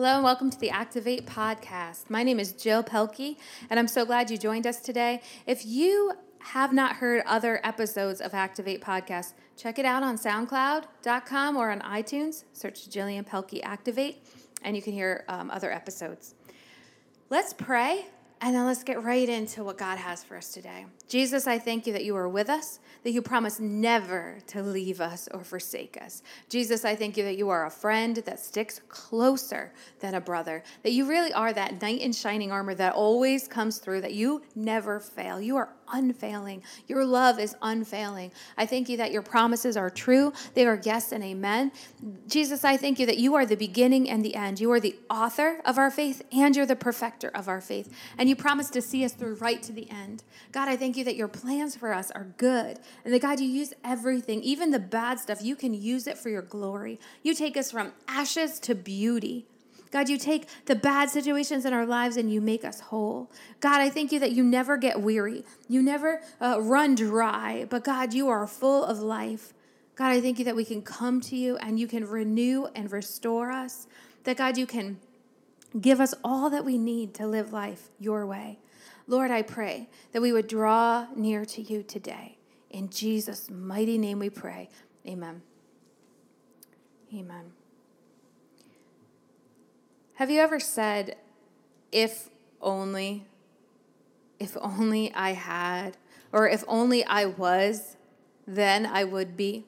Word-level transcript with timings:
Hello 0.00 0.14
and 0.14 0.24
welcome 0.24 0.48
to 0.48 0.58
the 0.58 0.70
Activate 0.70 1.26
podcast. 1.26 2.08
My 2.08 2.22
name 2.22 2.40
is 2.40 2.52
Jill 2.52 2.82
Pelkey, 2.82 3.36
and 3.68 3.78
I'm 3.78 3.86
so 3.86 4.06
glad 4.06 4.30
you 4.30 4.38
joined 4.38 4.66
us 4.66 4.80
today. 4.80 5.20
If 5.46 5.66
you 5.66 6.12
have 6.38 6.72
not 6.72 6.96
heard 6.96 7.22
other 7.26 7.60
episodes 7.62 8.22
of 8.22 8.32
Activate 8.32 8.80
podcast, 8.80 9.34
check 9.58 9.78
it 9.78 9.84
out 9.84 10.02
on 10.02 10.16
SoundCloud.com 10.16 11.54
or 11.54 11.70
on 11.70 11.80
iTunes. 11.80 12.44
Search 12.54 12.88
Jillian 12.88 13.28
Pelkey 13.28 13.60
Activate, 13.62 14.24
and 14.62 14.74
you 14.74 14.80
can 14.80 14.94
hear 14.94 15.26
um, 15.28 15.50
other 15.50 15.70
episodes. 15.70 16.34
Let's 17.28 17.52
pray, 17.52 18.06
and 18.40 18.54
then 18.54 18.64
let's 18.64 18.82
get 18.82 19.04
right 19.04 19.28
into 19.28 19.62
what 19.62 19.76
God 19.76 19.98
has 19.98 20.24
for 20.24 20.38
us 20.38 20.50
today. 20.50 20.86
Jesus, 21.10 21.48
I 21.48 21.58
thank 21.58 21.88
you 21.88 21.92
that 21.92 22.04
you 22.04 22.16
are 22.16 22.28
with 22.28 22.48
us 22.48 22.78
that 23.02 23.12
you 23.12 23.22
promise 23.22 23.58
never 23.60 24.38
to 24.46 24.62
leave 24.62 25.00
us 25.00 25.28
or 25.32 25.42
forsake 25.42 26.00
us. 26.00 26.22
Jesus, 26.48 26.84
I 26.84 26.94
thank 26.94 27.16
you 27.16 27.24
that 27.24 27.36
you 27.36 27.48
are 27.48 27.66
a 27.66 27.70
friend 27.70 28.16
that 28.16 28.38
sticks 28.38 28.80
closer 28.88 29.72
than 30.00 30.14
a 30.14 30.20
brother, 30.20 30.62
that 30.82 30.92
you 30.92 31.08
really 31.08 31.32
are 31.32 31.52
that 31.52 31.80
knight 31.80 32.00
in 32.00 32.12
shining 32.12 32.52
armor 32.52 32.74
that 32.74 32.94
always 32.94 33.48
comes 33.48 33.78
through, 33.78 34.02
that 34.02 34.12
you 34.12 34.42
never 34.54 35.00
fail. 35.00 35.40
You 35.40 35.56
are 35.56 35.70
unfailing. 35.92 36.62
Your 36.86 37.04
love 37.04 37.40
is 37.40 37.56
unfailing. 37.62 38.30
I 38.56 38.66
thank 38.66 38.88
you 38.88 38.96
that 38.98 39.10
your 39.10 39.22
promises 39.22 39.76
are 39.76 39.90
true. 39.90 40.32
They 40.54 40.66
are 40.66 40.80
yes 40.84 41.10
and 41.10 41.24
amen. 41.24 41.72
Jesus, 42.28 42.64
I 42.64 42.76
thank 42.76 42.98
you 43.00 43.06
that 43.06 43.18
you 43.18 43.34
are 43.34 43.44
the 43.44 43.56
beginning 43.56 44.08
and 44.08 44.24
the 44.24 44.36
end. 44.36 44.60
You 44.60 44.70
are 44.72 44.78
the 44.78 44.96
author 45.08 45.60
of 45.64 45.78
our 45.78 45.90
faith 45.90 46.22
and 46.30 46.54
you're 46.54 46.66
the 46.66 46.76
perfecter 46.76 47.28
of 47.28 47.48
our 47.48 47.60
faith. 47.60 47.92
And 48.18 48.28
you 48.28 48.36
promise 48.36 48.70
to 48.70 48.82
see 48.82 49.04
us 49.04 49.12
through 49.12 49.34
right 49.36 49.62
to 49.64 49.72
the 49.72 49.90
end. 49.90 50.22
God, 50.52 50.68
I 50.68 50.76
thank 50.76 50.96
you 50.96 50.99
that 51.04 51.16
your 51.16 51.28
plans 51.28 51.76
for 51.76 51.92
us 51.92 52.10
are 52.10 52.32
good 52.36 52.78
and 53.04 53.12
that 53.12 53.22
God, 53.22 53.40
you 53.40 53.46
use 53.46 53.72
everything, 53.84 54.42
even 54.42 54.70
the 54.70 54.78
bad 54.78 55.18
stuff, 55.20 55.42
you 55.42 55.56
can 55.56 55.74
use 55.74 56.06
it 56.06 56.18
for 56.18 56.28
your 56.28 56.42
glory. 56.42 56.98
You 57.22 57.34
take 57.34 57.56
us 57.56 57.70
from 57.70 57.92
ashes 58.08 58.58
to 58.60 58.74
beauty. 58.74 59.46
God, 59.90 60.08
you 60.08 60.18
take 60.18 60.46
the 60.66 60.76
bad 60.76 61.10
situations 61.10 61.64
in 61.64 61.72
our 61.72 61.84
lives 61.84 62.16
and 62.16 62.32
you 62.32 62.40
make 62.40 62.64
us 62.64 62.80
whole. 62.80 63.30
God, 63.60 63.80
I 63.80 63.90
thank 63.90 64.12
you 64.12 64.20
that 64.20 64.32
you 64.32 64.44
never 64.44 64.76
get 64.76 65.00
weary. 65.00 65.44
You 65.68 65.82
never 65.82 66.20
uh, 66.40 66.60
run 66.60 66.94
dry, 66.94 67.66
but 67.68 67.82
God, 67.82 68.14
you 68.14 68.28
are 68.28 68.46
full 68.46 68.84
of 68.84 69.00
life. 69.00 69.52
God, 69.96 70.12
I 70.12 70.20
thank 70.20 70.38
you 70.38 70.44
that 70.44 70.56
we 70.56 70.64
can 70.64 70.80
come 70.80 71.20
to 71.22 71.36
you 71.36 71.56
and 71.56 71.78
you 71.78 71.86
can 71.86 72.06
renew 72.06 72.66
and 72.74 72.90
restore 72.90 73.50
us. 73.50 73.86
That, 74.24 74.36
God, 74.36 74.56
you 74.56 74.66
can 74.66 75.00
give 75.78 76.00
us 76.00 76.14
all 76.22 76.50
that 76.50 76.64
we 76.64 76.78
need 76.78 77.14
to 77.14 77.26
live 77.26 77.52
life 77.52 77.90
your 77.98 78.26
way. 78.26 78.58
Lord, 79.10 79.32
I 79.32 79.42
pray 79.42 79.88
that 80.12 80.22
we 80.22 80.32
would 80.32 80.46
draw 80.46 81.08
near 81.16 81.44
to 81.44 81.60
you 81.60 81.82
today. 81.82 82.38
In 82.70 82.90
Jesus' 82.90 83.50
mighty 83.50 83.98
name 83.98 84.20
we 84.20 84.30
pray. 84.30 84.68
Amen. 85.04 85.42
Amen. 87.12 87.50
Have 90.14 90.30
you 90.30 90.38
ever 90.38 90.60
said, 90.60 91.16
if 91.90 92.30
only, 92.62 93.26
if 94.38 94.56
only 94.60 95.12
I 95.12 95.32
had, 95.32 95.96
or 96.30 96.48
if 96.48 96.62
only 96.68 97.04
I 97.04 97.24
was, 97.24 97.96
then 98.46 98.86
I 98.86 99.02
would 99.02 99.36
be? 99.36 99.64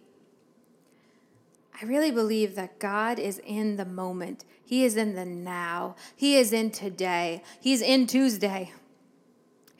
I 1.80 1.84
really 1.84 2.12
believe 2.12 2.54
that 2.54 2.78
God 2.78 3.18
is 3.18 3.40
in 3.44 3.74
the 3.74 3.84
moment. 3.84 4.44
He 4.64 4.84
is 4.84 4.96
in 4.96 5.16
the 5.16 5.24
now. 5.24 5.96
He 6.14 6.36
is 6.36 6.52
in 6.52 6.70
today. 6.70 7.42
He's 7.60 7.82
in 7.82 8.06
Tuesday. 8.06 8.70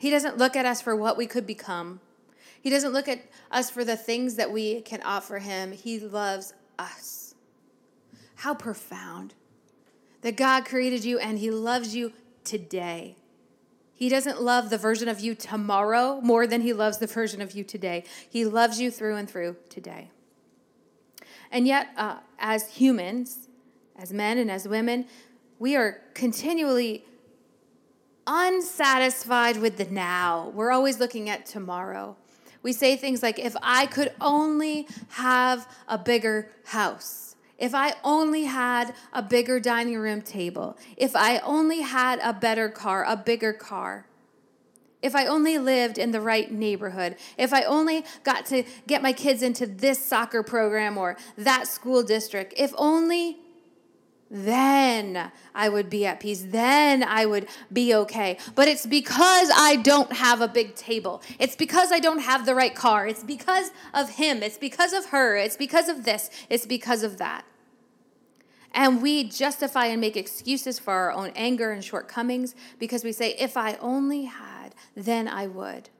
He 0.03 0.09
doesn't 0.09 0.37
look 0.37 0.57
at 0.57 0.65
us 0.65 0.81
for 0.81 0.97
what 0.97 1.15
we 1.15 1.25
could 1.25 1.47
become. 1.47 2.01
He 2.61 2.69
doesn't 2.69 2.91
look 2.91 3.07
at 3.07 3.21
us 3.49 3.69
for 3.69 3.85
the 3.85 3.95
things 3.95 4.35
that 4.35 4.51
we 4.51 4.81
can 4.81 5.01
offer 5.01 5.39
him. 5.39 5.71
He 5.71 5.97
loves 5.97 6.53
us. 6.77 7.35
How 8.35 8.53
profound 8.53 9.33
that 10.19 10.35
God 10.35 10.65
created 10.65 11.05
you 11.05 11.19
and 11.19 11.39
He 11.39 11.49
loves 11.49 11.95
you 11.95 12.11
today. 12.43 13.15
He 13.93 14.09
doesn't 14.09 14.41
love 14.41 14.69
the 14.69 14.77
version 14.77 15.07
of 15.07 15.21
you 15.21 15.35
tomorrow 15.35 16.19
more 16.19 16.47
than 16.47 16.59
He 16.59 16.73
loves 16.73 16.97
the 16.97 17.07
version 17.07 17.41
of 17.41 17.53
you 17.53 17.63
today. 17.63 18.03
He 18.29 18.43
loves 18.43 18.81
you 18.81 18.91
through 18.91 19.15
and 19.15 19.29
through 19.29 19.55
today. 19.69 20.11
And 21.49 21.65
yet, 21.65 21.87
uh, 21.95 22.17
as 22.39 22.71
humans, 22.71 23.47
as 23.95 24.11
men 24.11 24.37
and 24.37 24.51
as 24.51 24.67
women, 24.67 25.05
we 25.59 25.77
are 25.77 26.01
continually 26.13 27.05
unsatisfied 28.27 29.57
with 29.57 29.77
the 29.77 29.85
now. 29.85 30.51
We're 30.53 30.71
always 30.71 30.99
looking 30.99 31.29
at 31.29 31.45
tomorrow. 31.45 32.15
We 32.61 32.73
say 32.73 32.95
things 32.95 33.21
like, 33.21 33.39
if 33.39 33.55
I 33.61 33.85
could 33.85 34.13
only 34.21 34.87
have 35.09 35.67
a 35.87 35.97
bigger 35.97 36.49
house 36.65 37.23
if 37.63 37.73
I 37.73 37.93
only 38.03 38.43
had 38.43 38.93
a 39.13 39.21
bigger 39.21 39.57
dining 39.57 39.97
room 39.97 40.21
table, 40.21 40.77
if 40.97 41.15
I 41.15 41.37
only 41.39 41.79
had 41.79 42.19
a 42.19 42.33
better 42.33 42.67
car, 42.67 43.05
a 43.07 43.15
bigger 43.15 43.53
car, 43.53 44.05
if 45.01 45.15
I 45.15 45.27
only 45.27 45.57
lived 45.57 45.97
in 45.97 46.11
the 46.11 46.19
right 46.19 46.51
neighborhood, 46.51 47.15
if 47.37 47.53
I 47.53 47.63
only 47.63 48.03
got 48.23 48.45
to 48.47 48.63
get 48.85 49.01
my 49.01 49.13
kids 49.13 49.41
into 49.41 49.65
this 49.65 50.03
soccer 50.03 50.43
program 50.43 50.97
or 50.97 51.15
that 51.37 51.67
school 51.67 52.03
district, 52.03 52.53
if 52.57 52.73
only 52.77 53.37
then 54.33 55.31
I 55.53 55.69
would 55.69 55.91
be 55.91 56.07
at 56.07 56.19
peace. 56.19 56.43
Then 56.47 57.03
I 57.03 57.27
would 57.27 57.47
be 57.71 57.93
okay. 57.93 58.39
But 58.55 58.67
it's 58.67 58.87
because 58.87 59.51
I 59.55 59.75
don't 59.75 60.11
have 60.11 60.41
a 60.41 60.47
big 60.47 60.73
table. 60.73 61.21
It's 61.37 61.55
because 61.55 61.91
I 61.91 61.99
don't 61.99 62.17
have 62.19 62.47
the 62.47 62.55
right 62.55 62.73
car. 62.73 63.05
It's 63.05 63.23
because 63.23 63.69
of 63.93 64.09
him. 64.09 64.41
It's 64.41 64.57
because 64.57 64.91
of 64.91 65.05
her. 65.07 65.37
It's 65.37 65.55
because 65.55 65.87
of 65.87 66.03
this. 66.03 66.31
It's 66.49 66.65
because 66.65 67.03
of 67.03 67.19
that. 67.19 67.45
And 68.73 69.03
we 69.03 69.23
justify 69.23 69.85
and 69.85 70.01
make 70.01 70.17
excuses 70.17 70.79
for 70.79 70.93
our 70.93 71.11
own 71.11 71.31
anger 71.35 71.71
and 71.71 71.83
shortcomings 71.83 72.55
because 72.79 73.03
we 73.03 73.11
say, 73.11 73.35
if 73.37 73.55
I 73.55 73.75
only 73.75 74.23
had, 74.23 74.73
then 74.95 75.27
I 75.27 75.45
would. 75.45 75.91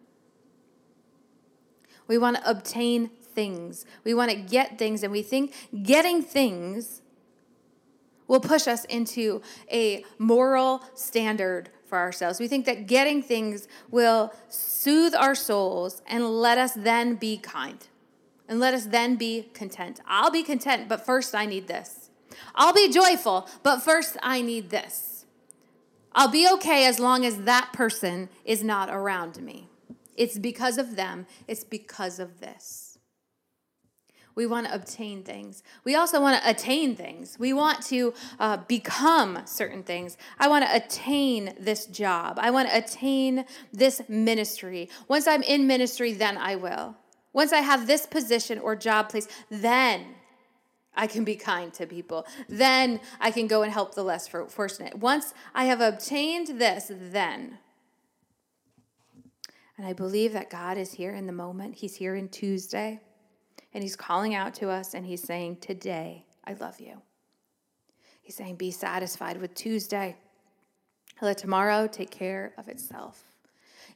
We 2.08 2.18
want 2.18 2.38
to 2.38 2.50
obtain 2.50 3.10
things, 3.10 3.86
we 4.04 4.16
want 4.16 4.32
to 4.32 4.38
get 4.38 4.80
things, 4.80 5.04
and 5.04 5.12
we 5.12 5.22
think 5.22 5.54
getting 5.84 6.24
things 6.24 7.03
will 8.28 8.40
push 8.40 8.68
us 8.68 8.86
into 8.86 9.42
a 9.72 10.06
moral 10.18 10.82
standard 10.94 11.70
for 11.86 11.98
ourselves. 11.98 12.40
We 12.40 12.48
think 12.48 12.66
that 12.66 12.88
getting 12.88 13.22
things 13.22 13.68
will 13.92 14.34
soothe 14.50 15.14
our 15.16 15.36
souls 15.36 16.02
and 16.08 16.28
let 16.30 16.58
us 16.58 16.74
then 16.74 17.16
be 17.16 17.38
kind 17.38 17.86
and 18.48 18.60
let 18.60 18.74
us 18.74 18.86
then 18.86 19.16
be 19.16 19.50
content. 19.54 20.00
I'll 20.08 20.32
be 20.32 20.44
content, 20.44 20.90
but 20.90 21.06
first 21.06 21.36
I 21.36 21.46
need 21.46 21.68
this. 21.68 22.10
I'll 22.56 22.74
be 22.74 22.92
joyful, 22.92 23.48
but 23.62 23.80
first 23.80 24.18
I 24.24 24.42
need 24.42 24.70
this. 24.70 25.26
I'll 26.14 26.30
be 26.30 26.48
okay 26.54 26.86
as 26.86 27.00
long 27.00 27.26
as 27.26 27.42
that 27.42 27.74
person 27.74 28.30
is 28.46 28.64
not 28.64 28.90
around 28.90 29.42
me. 29.42 29.70
It's 30.16 30.38
because 30.38 30.78
of 30.78 30.96
them, 30.96 31.26
it's 31.48 31.64
because 31.64 32.20
of 32.20 32.40
this. 32.40 32.93
We 34.36 34.46
want 34.46 34.68
to 34.68 34.74
obtain 34.74 35.24
things. 35.24 35.64
We 35.84 35.96
also 35.96 36.20
want 36.20 36.42
to 36.42 36.50
attain 36.50 36.96
things. 36.96 37.38
We 37.40 37.54
want 37.54 37.84
to 37.88 38.14
uh, 38.40 38.58
become 38.58 39.40
certain 39.46 39.84
things. 39.84 40.18
I 40.40 40.48
want 40.48 40.66
to 40.66 40.76
attain 40.76 41.54
this 41.60 41.86
job. 41.86 42.40
I 42.42 42.50
want 42.50 42.70
to 42.70 42.78
attain 42.78 43.46
this 43.72 44.02
ministry. 44.08 44.90
Once 45.08 45.28
I'm 45.28 45.44
in 45.44 45.68
ministry, 45.68 46.14
then 46.14 46.38
I 46.38 46.56
will. 46.56 46.96
Once 47.32 47.54
I 47.54 47.60
have 47.60 47.88
this 47.88 48.06
position 48.06 48.60
or 48.60 48.76
job 48.76 49.10
place, 49.10 49.28
then 49.50 50.16
I 50.96 51.08
can 51.08 51.24
be 51.24 51.36
kind 51.36 51.74
to 51.74 51.88
people. 51.88 52.26
Then 52.48 53.00
I 53.20 53.32
can 53.32 53.48
go 53.48 53.64
and 53.64 53.72
help 53.72 53.96
the 53.96 54.04
less 54.04 54.28
fortunate. 54.28 54.98
Once 54.98 55.34
I 55.54 55.66
have 55.66 55.82
obtained 55.82 56.60
this, 56.60 56.92
then. 56.94 57.58
And 59.78 59.88
I 59.88 59.94
believe 59.94 60.34
that 60.34 60.52
God 60.52 60.78
is 60.78 60.94
here 60.94 61.14
in 61.14 61.26
the 61.26 61.34
moment. 61.34 61.76
He's 61.76 61.96
here 61.96 62.16
in 62.16 62.30
Tuesday. 62.30 63.02
And 63.74 63.84
he's 63.84 63.96
calling 63.96 64.36
out 64.36 64.54
to 64.56 64.70
us 64.70 64.94
and 64.94 65.06
he's 65.06 65.24
saying, 65.24 65.58
Today, 65.58 66.26
I 66.46 66.54
love 66.54 66.80
you. 66.80 67.02
He's 68.22 68.36
saying, 68.36 68.56
Be 68.56 68.72
satisfied 68.72 69.42
with 69.42 69.56
Tuesday. 69.56 70.16
Let 71.22 71.38
tomorrow 71.38 71.88
take 71.88 72.12
care 72.12 72.54
of 72.58 72.68
itself. 72.68 73.24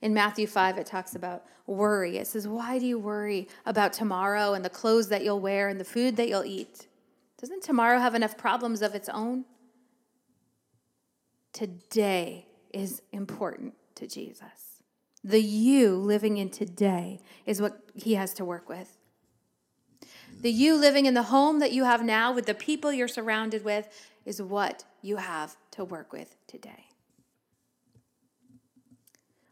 In 0.02 0.14
Matthew 0.14 0.48
5, 0.48 0.78
it 0.78 0.86
talks 0.86 1.16
about 1.16 1.46
worry. 1.66 2.18
It 2.18 2.28
says, 2.28 2.48
Why 2.48 2.80
do 2.80 2.86
you 2.86 3.00
worry 3.00 3.48
about 3.66 3.94
tomorrow 3.94 4.54
and 4.54 4.64
the 4.64 4.70
clothes 4.70 5.10
that 5.10 5.24
you'll 5.24 5.40
wear 5.40 5.68
and 5.70 5.80
the 5.80 5.86
food 5.86 6.16
that 6.18 6.30
you'll 6.30 6.46
eat? 6.46 6.88
Doesn't 7.40 7.64
tomorrow 7.64 8.00
have 8.00 8.16
enough 8.16 8.38
problems 8.38 8.82
of 8.82 8.96
its 8.96 9.10
own? 9.10 9.46
Today 11.54 12.48
is 12.74 13.02
important 13.12 13.74
to 13.96 14.08
Jesus. 14.08 14.84
The 15.24 15.42
you 15.42 15.96
living 15.96 16.38
in 16.38 16.50
today 16.50 17.20
is 17.46 17.62
what 17.62 17.80
he 17.96 18.14
has 18.14 18.34
to 18.36 18.46
work 18.46 18.70
with. 18.70 18.97
The 20.42 20.52
you 20.52 20.76
living 20.76 21.06
in 21.06 21.14
the 21.14 21.24
home 21.24 21.60
that 21.60 21.72
you 21.72 21.84
have 21.84 22.04
now 22.04 22.32
with 22.32 22.46
the 22.46 22.54
people 22.54 22.92
you're 22.94 23.08
surrounded 23.08 23.64
with 23.64 23.88
is 24.26 24.42
what 24.42 24.84
you 25.02 25.18
have 25.18 25.56
to 25.72 25.84
work 25.84 26.14
with 26.14 26.36
today. 26.48 26.86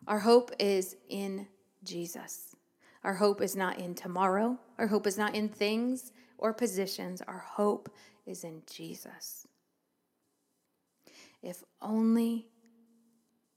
Our 0.07 0.19
hope 0.19 0.51
is 0.59 0.95
in 1.09 1.47
Jesus. 1.83 2.55
Our 3.03 3.15
hope 3.15 3.41
is 3.41 3.55
not 3.55 3.79
in 3.79 3.95
tomorrow. 3.95 4.59
Our 4.77 4.87
hope 4.87 5.07
is 5.07 5.17
not 5.17 5.35
in 5.35 5.49
things 5.49 6.11
or 6.37 6.53
positions. 6.53 7.21
Our 7.21 7.39
hope 7.39 7.89
is 8.25 8.43
in 8.43 8.61
Jesus. 8.71 9.47
if 11.41 11.63
only 11.81 12.47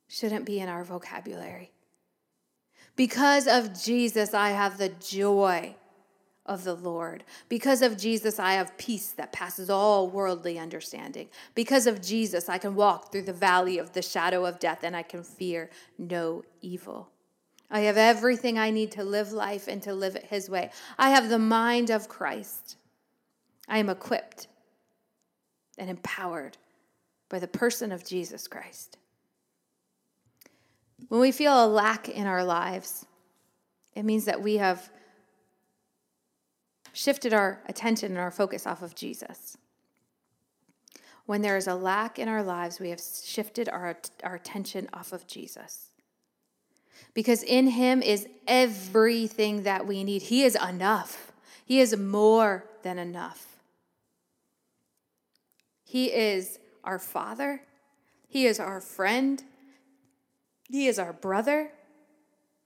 shouldn't 0.09 0.45
be 0.45 0.61
in 0.61 0.69
our 0.69 0.85
vocabulary. 0.85 1.73
Because 2.97 3.47
of 3.47 3.83
Jesus, 3.83 4.35
I 4.35 4.51
have 4.51 4.77
the 4.77 4.91
joy 4.91 5.75
of 6.49 6.65
the 6.65 6.75
Lord. 6.75 7.23
Because 7.49 7.83
of 7.83 7.97
Jesus, 7.97 8.39
I 8.41 8.55
have 8.55 8.77
peace 8.79 9.09
that 9.13 9.33
passes 9.33 9.71
all 9.71 10.09
worldly 10.09 10.59
understanding. 10.59 11.29
Because 11.55 11.87
of 11.87 12.03
Jesus, 12.03 12.49
I 12.49 12.59
can 12.59 12.75
walk 12.75 13.13
through 13.13 13.23
the 13.23 13.33
valley 13.33 13.79
of 13.79 13.93
the 13.93 14.03
shadow 14.03 14.45
of 14.45 14.59
death 14.59 14.83
and 14.83 14.97
I 14.97 15.03
can 15.03 15.23
fear 15.23 15.71
no 15.99 16.43
evil. 16.63 17.11
I 17.71 17.81
have 17.81 17.99
everything 17.99 18.59
I 18.59 18.71
need 18.71 18.93
to 18.93 19.05
live 19.05 19.33
life 19.33 19.69
and 19.69 19.83
to 19.83 19.95
live 19.95 20.17
it 20.17 20.25
His 20.25 20.49
way. 20.49 20.71
I 20.99 21.11
have 21.11 21.29
the 21.29 21.39
mind 21.39 21.91
of 21.91 22.09
Christ. 22.09 22.77
I 23.69 23.79
am 23.79 23.91
equipped 23.91 24.49
and 25.77 25.91
empowered 25.91 26.57
by 27.29 27.39
the 27.39 27.47
person 27.47 27.93
of 27.93 28.05
Jesus 28.05 28.49
Christ. 28.49 28.97
When 31.09 31.21
we 31.21 31.31
feel 31.31 31.65
a 31.65 31.69
lack 31.69 32.09
in 32.09 32.27
our 32.27 32.43
lives, 32.43 33.07
it 33.95 34.05
means 34.05 34.25
that 34.25 34.43
we 34.43 34.57
have 34.57 34.91
shifted 36.93 37.33
our 37.33 37.61
attention 37.67 38.13
and 38.13 38.19
our 38.19 38.31
focus 38.31 38.67
off 38.67 38.83
of 38.83 38.95
Jesus. 38.95 39.57
When 41.27 41.43
there 41.43 41.57
is 41.57 41.67
a 41.67 41.75
lack 41.75 42.19
in 42.19 42.29
our 42.29 42.43
lives, 42.43 42.81
we 42.81 42.91
have 42.91 43.01
shifted 43.01 43.69
our, 43.69 43.99
our 44.23 44.37
attention 44.37 44.89
off 44.93 45.13
of 45.13 45.27
Jesus. 45.27 45.91
Because 47.15 47.43
in 47.43 47.69
Him 47.69 48.03
is 48.03 48.27
everything 48.47 49.65
that 49.65 49.87
we 49.87 50.05
need. 50.05 50.23
He 50.23 50.45
is 50.45 50.57
enough, 50.57 51.33
He 51.65 51.81
is 51.81 51.97
more 51.97 52.65
than 52.83 52.99
enough. 52.99 53.47
He 55.85 56.13
is 56.13 56.59
our 56.85 56.99
Father, 56.99 57.63
He 58.29 58.47
is 58.47 58.59
our 58.59 58.81
friend, 58.81 59.43
he 60.69 60.87
is 60.87 60.99
our 60.99 61.13
brother. 61.13 61.73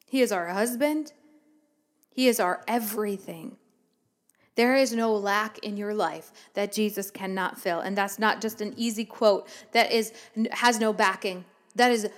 He 0.07 0.21
is 0.21 0.33
our 0.33 0.49
husband. 0.49 1.13
He 2.11 2.29
is 2.29 2.41
our 2.41 2.63
everything. 2.67 3.57
There 4.55 4.77
is 4.77 4.93
no 4.93 5.15
lack 5.15 5.59
in 5.59 5.77
your 5.77 5.95
life 5.95 6.31
that 6.55 6.73
Jesus 6.73 7.11
cannot 7.11 7.59
fill. 7.59 7.81
And 7.81 7.97
that's 7.97 8.19
not 8.19 8.41
just 8.41 8.61
an 8.61 8.75
easy 8.77 9.05
quote 9.05 9.49
that 9.73 9.93
is 9.93 10.13
has 10.51 10.79
no 10.79 10.93
backing. 10.93 11.45
That 11.75 11.91
is 11.91 12.09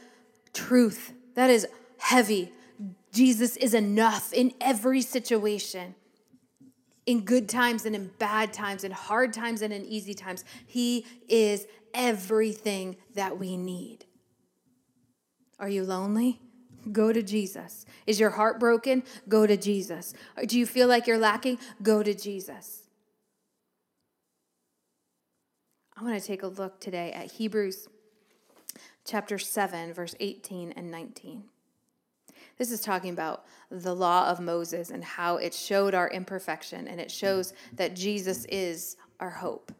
truth. 0.53 1.13
That 1.35 1.51
is 1.51 1.67
heavy. 1.99 2.53
Jesus 3.13 3.57
is 3.57 3.75
enough 3.75 4.33
in 4.33 4.53
every 4.61 5.01
situation. 5.01 5.95
In 7.07 7.21
good 7.21 7.49
times 7.49 7.85
and 7.85 7.95
in 7.95 8.11
bad 8.19 8.53
times, 8.53 8.83
in 8.83 8.91
hard 8.91 9.33
times 9.33 9.63
and 9.63 9.73
in 9.73 9.85
easy 9.85 10.15
times. 10.15 10.45
He 10.67 11.07
is 11.29 11.67
everything 11.93 12.97
that 13.15 13.39
we 13.39 13.57
need. 13.57 14.07
Are 15.61 15.69
you 15.69 15.85
lonely? 15.85 16.41
Go 16.93 17.13
to 17.13 17.23
Jesus. 17.23 17.87
Is 18.07 18.21
your 18.21 18.31
heart 18.31 18.61
broken? 18.61 19.03
Go 19.29 19.47
to 19.47 19.57
Jesus. 19.57 20.15
Do 20.47 20.59
you 20.59 20.67
feel 20.67 20.89
like 20.89 21.07
you're 21.07 21.19
lacking? 21.19 21.59
Go 21.83 22.03
to 22.03 22.15
Jesus. 22.15 22.83
I 25.97 26.03
want 26.03 26.21
to 26.21 26.27
take 26.27 26.43
a 26.43 26.49
look 26.49 26.81
today 26.81 27.13
at 27.13 27.33
Hebrews 27.33 27.89
chapter 29.05 29.39
7, 29.39 29.93
verse 29.93 30.15
18 30.19 30.73
and 30.73 30.91
19. 30.91 31.45
This 32.59 32.71
is 32.71 32.81
talking 32.81 33.11
about 33.11 33.45
the 33.71 33.95
law 33.95 34.29
of 34.29 34.41
Moses 34.41 34.91
and 34.91 35.05
how 35.05 35.37
it 35.37 35.55
showed 35.55 35.95
our 35.95 36.09
imperfection 36.11 36.87
and 36.87 37.01
it 37.01 37.11
shows 37.11 37.53
that 37.75 37.97
Jesus 37.97 38.45
is 38.47 38.97
our 39.21 39.31
hope. 39.31 39.73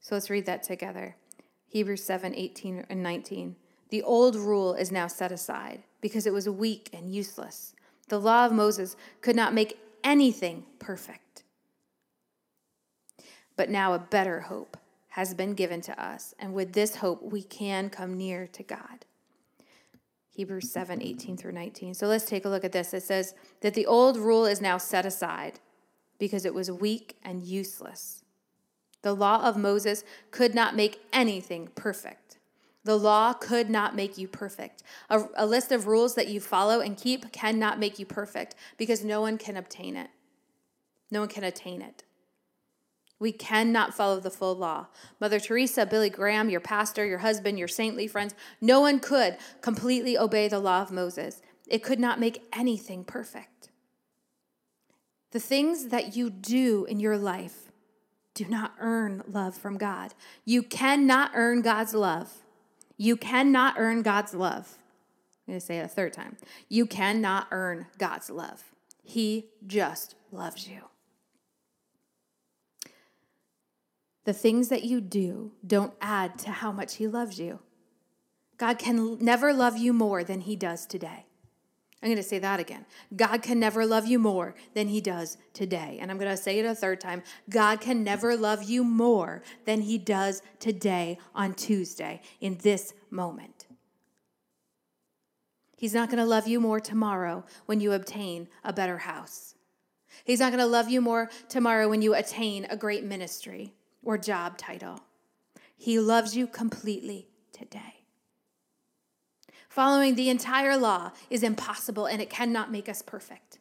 So 0.00 0.14
let's 0.14 0.30
read 0.30 0.46
that 0.46 0.62
together. 0.62 1.16
Hebrews 1.68 2.04
7, 2.04 2.34
18 2.34 2.86
and 2.90 3.02
19. 3.02 3.56
The 3.92 4.02
old 4.02 4.36
rule 4.36 4.72
is 4.72 4.90
now 4.90 5.06
set 5.06 5.30
aside 5.32 5.82
because 6.00 6.26
it 6.26 6.32
was 6.32 6.48
weak 6.48 6.88
and 6.94 7.14
useless. 7.14 7.74
The 8.08 8.18
law 8.18 8.46
of 8.46 8.52
Moses 8.52 8.96
could 9.20 9.36
not 9.36 9.52
make 9.52 9.78
anything 10.02 10.64
perfect. 10.78 11.42
But 13.54 13.68
now 13.68 13.92
a 13.92 13.98
better 13.98 14.40
hope 14.40 14.78
has 15.08 15.34
been 15.34 15.52
given 15.52 15.82
to 15.82 16.02
us, 16.02 16.34
and 16.38 16.54
with 16.54 16.72
this 16.72 16.96
hope 16.96 17.22
we 17.22 17.42
can 17.42 17.90
come 17.90 18.16
near 18.16 18.46
to 18.46 18.62
God. 18.62 19.04
Hebrews 20.30 20.70
7 20.70 21.02
18 21.02 21.36
through 21.36 21.52
19. 21.52 21.92
So 21.92 22.06
let's 22.06 22.24
take 22.24 22.46
a 22.46 22.48
look 22.48 22.64
at 22.64 22.72
this. 22.72 22.94
It 22.94 23.02
says 23.02 23.34
that 23.60 23.74
the 23.74 23.84
old 23.84 24.16
rule 24.16 24.46
is 24.46 24.62
now 24.62 24.78
set 24.78 25.04
aside 25.04 25.60
because 26.18 26.46
it 26.46 26.54
was 26.54 26.70
weak 26.70 27.18
and 27.22 27.42
useless. 27.42 28.24
The 29.02 29.12
law 29.12 29.46
of 29.46 29.58
Moses 29.58 30.02
could 30.30 30.54
not 30.54 30.74
make 30.74 31.02
anything 31.12 31.68
perfect. 31.74 32.21
The 32.84 32.98
law 32.98 33.32
could 33.32 33.70
not 33.70 33.94
make 33.94 34.18
you 34.18 34.26
perfect. 34.26 34.82
A, 35.08 35.24
a, 35.36 35.46
list 35.46 35.70
of 35.70 35.86
rules 35.86 36.16
that 36.16 36.28
you 36.28 36.40
follow 36.40 36.80
and 36.80 36.96
keep 36.96 37.30
cannot 37.32 37.78
make 37.78 37.98
you 37.98 38.06
perfect 38.06 38.56
because 38.76 39.04
no 39.04 39.20
one 39.20 39.38
can 39.38 39.56
obtain 39.56 39.96
it. 39.96 40.10
No 41.10 41.20
one 41.20 41.28
can 41.28 41.44
attain 41.44 41.80
it. 41.80 42.02
We 43.20 43.30
cannot 43.30 43.94
follow 43.94 44.18
the 44.18 44.30
full 44.30 44.56
law. 44.56 44.88
Mother 45.20 45.38
Teresa, 45.38 45.86
Billy 45.86 46.10
Graham, 46.10 46.50
your 46.50 46.60
pastor, 46.60 47.06
your 47.06 47.18
husband, 47.18 47.56
your 47.56 47.68
saintly 47.68 48.08
friends, 48.08 48.34
no 48.60 48.80
one 48.80 48.98
could 48.98 49.36
completely 49.60 50.18
obey 50.18 50.48
the 50.48 50.58
law 50.58 50.82
of 50.82 50.90
Moses. 50.90 51.40
It 51.68 51.84
could 51.84 52.00
not 52.00 52.18
make 52.18 52.42
anything 52.52 53.04
perfect. 53.04 53.70
The 55.30 55.38
things 55.38 55.88
that 55.88 56.16
you 56.16 56.30
do 56.30 56.84
in 56.86 56.98
your 56.98 57.16
life 57.16 57.70
do 58.34 58.44
not 58.46 58.74
earn 58.80 59.22
love 59.28 59.54
from 59.54 59.78
God. 59.78 60.14
You 60.44 60.64
cannot 60.64 61.30
earn 61.34 61.62
God's 61.62 61.94
love. 61.94 62.41
You 63.02 63.16
cannot 63.16 63.74
earn 63.78 64.02
God's 64.02 64.32
love. 64.32 64.78
I'm 65.48 65.54
going 65.54 65.60
to 65.60 65.66
say 65.66 65.78
it 65.78 65.84
a 65.84 65.88
third 65.88 66.12
time. 66.12 66.36
You 66.68 66.86
cannot 66.86 67.48
earn 67.50 67.86
God's 67.98 68.30
love. 68.30 68.62
He 69.02 69.48
just 69.66 70.14
loves 70.30 70.68
you. 70.68 70.82
The 74.22 74.32
things 74.32 74.68
that 74.68 74.84
you 74.84 75.00
do 75.00 75.50
don't 75.66 75.94
add 76.00 76.38
to 76.40 76.52
how 76.52 76.70
much 76.70 76.94
He 76.94 77.08
loves 77.08 77.40
you. 77.40 77.58
God 78.56 78.78
can 78.78 79.18
never 79.18 79.52
love 79.52 79.76
you 79.76 79.92
more 79.92 80.22
than 80.22 80.42
He 80.42 80.54
does 80.54 80.86
today. 80.86 81.26
I'm 82.02 82.08
going 82.08 82.16
to 82.16 82.22
say 82.22 82.40
that 82.40 82.58
again. 82.58 82.84
God 83.14 83.42
can 83.42 83.60
never 83.60 83.86
love 83.86 84.06
you 84.06 84.18
more 84.18 84.56
than 84.74 84.88
he 84.88 85.00
does 85.00 85.38
today. 85.52 85.98
And 86.00 86.10
I'm 86.10 86.18
going 86.18 86.30
to 86.30 86.36
say 86.36 86.58
it 86.58 86.66
a 86.66 86.74
third 86.74 87.00
time. 87.00 87.22
God 87.48 87.80
can 87.80 88.02
never 88.02 88.36
love 88.36 88.64
you 88.64 88.82
more 88.82 89.42
than 89.66 89.82
he 89.82 89.98
does 89.98 90.42
today 90.58 91.18
on 91.32 91.54
Tuesday 91.54 92.20
in 92.40 92.58
this 92.62 92.92
moment. 93.10 93.66
He's 95.76 95.94
not 95.94 96.08
going 96.08 96.18
to 96.18 96.24
love 96.24 96.48
you 96.48 96.60
more 96.60 96.80
tomorrow 96.80 97.44
when 97.66 97.80
you 97.80 97.92
obtain 97.92 98.48
a 98.64 98.72
better 98.72 98.98
house. 98.98 99.54
He's 100.24 100.40
not 100.40 100.50
going 100.50 100.62
to 100.62 100.66
love 100.66 100.88
you 100.88 101.00
more 101.00 101.30
tomorrow 101.48 101.88
when 101.88 102.02
you 102.02 102.14
attain 102.14 102.66
a 102.68 102.76
great 102.76 103.04
ministry 103.04 103.74
or 104.02 104.18
job 104.18 104.58
title. 104.58 105.00
He 105.76 105.98
loves 105.98 106.36
you 106.36 106.46
completely 106.46 107.28
today. 107.52 108.01
Following 109.72 110.16
the 110.16 110.28
entire 110.28 110.76
law 110.76 111.12
is 111.30 111.42
impossible 111.42 112.04
and 112.04 112.20
it 112.20 112.28
cannot 112.28 112.70
make 112.70 112.90
us 112.90 113.00
perfect. 113.00 113.58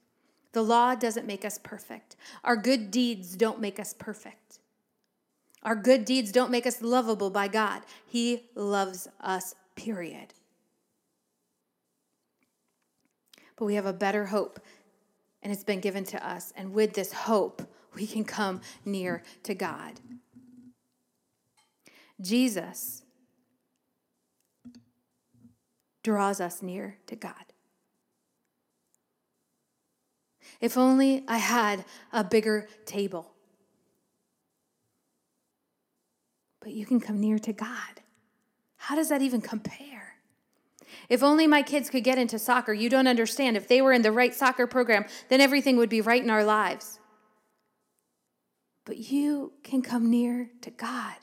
The 0.51 0.61
law 0.61 0.93
doesn't 0.93 1.25
make 1.25 1.45
us 1.45 1.57
perfect. 1.57 2.17
Our 2.43 2.57
good 2.57 2.91
deeds 2.91 3.37
don't 3.37 3.61
make 3.61 3.79
us 3.79 3.95
perfect. 3.97 4.59
Our 5.63 5.73
good 5.73 6.03
deeds 6.03 6.33
don't 6.33 6.51
make 6.51 6.67
us 6.67 6.81
lovable 6.81 7.29
by 7.29 7.47
God. 7.47 7.83
He 8.05 8.43
loves 8.55 9.07
us, 9.21 9.55
period. 9.77 10.33
But 13.55 13.63
we 13.63 13.75
have 13.75 13.85
a 13.85 13.93
better 13.93 14.25
hope, 14.25 14.59
and 15.41 15.53
it's 15.53 15.63
been 15.63 15.79
given 15.79 16.03
to 16.03 16.27
us. 16.27 16.51
And 16.57 16.73
with 16.73 16.91
this 16.91 17.13
hope, 17.13 17.61
we 17.95 18.05
can 18.05 18.25
come 18.25 18.59
near 18.83 19.23
to 19.43 19.55
God. 19.55 20.01
Jesus 22.19 23.03
draws 26.03 26.41
us 26.41 26.61
near 26.61 26.97
to 27.07 27.15
God. 27.15 27.33
If 30.59 30.77
only 30.77 31.23
I 31.27 31.37
had 31.37 31.85
a 32.11 32.23
bigger 32.23 32.67
table. 32.85 33.31
But 36.59 36.73
you 36.73 36.85
can 36.85 36.99
come 36.99 37.19
near 37.19 37.39
to 37.39 37.53
God. 37.53 38.01
How 38.77 38.95
does 38.95 39.09
that 39.09 39.21
even 39.21 39.41
compare? 39.41 40.15
If 41.09 41.23
only 41.23 41.47
my 41.47 41.61
kids 41.61 41.89
could 41.89 42.03
get 42.03 42.17
into 42.17 42.37
soccer, 42.37 42.73
you 42.73 42.89
don't 42.89 43.07
understand. 43.07 43.57
If 43.57 43.67
they 43.67 43.81
were 43.81 43.93
in 43.93 44.01
the 44.01 44.11
right 44.11 44.33
soccer 44.33 44.67
program, 44.67 45.05
then 45.29 45.41
everything 45.41 45.77
would 45.77 45.89
be 45.89 46.01
right 46.01 46.21
in 46.21 46.29
our 46.29 46.43
lives. 46.43 46.99
But 48.85 48.97
you 48.97 49.53
can 49.63 49.81
come 49.81 50.09
near 50.09 50.49
to 50.61 50.69
God. 50.69 51.15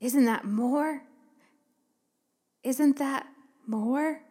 Isn't 0.00 0.26
that 0.26 0.44
more? 0.44 1.02
Isn't 2.62 2.98
that 2.98 3.26
more 3.66 4.22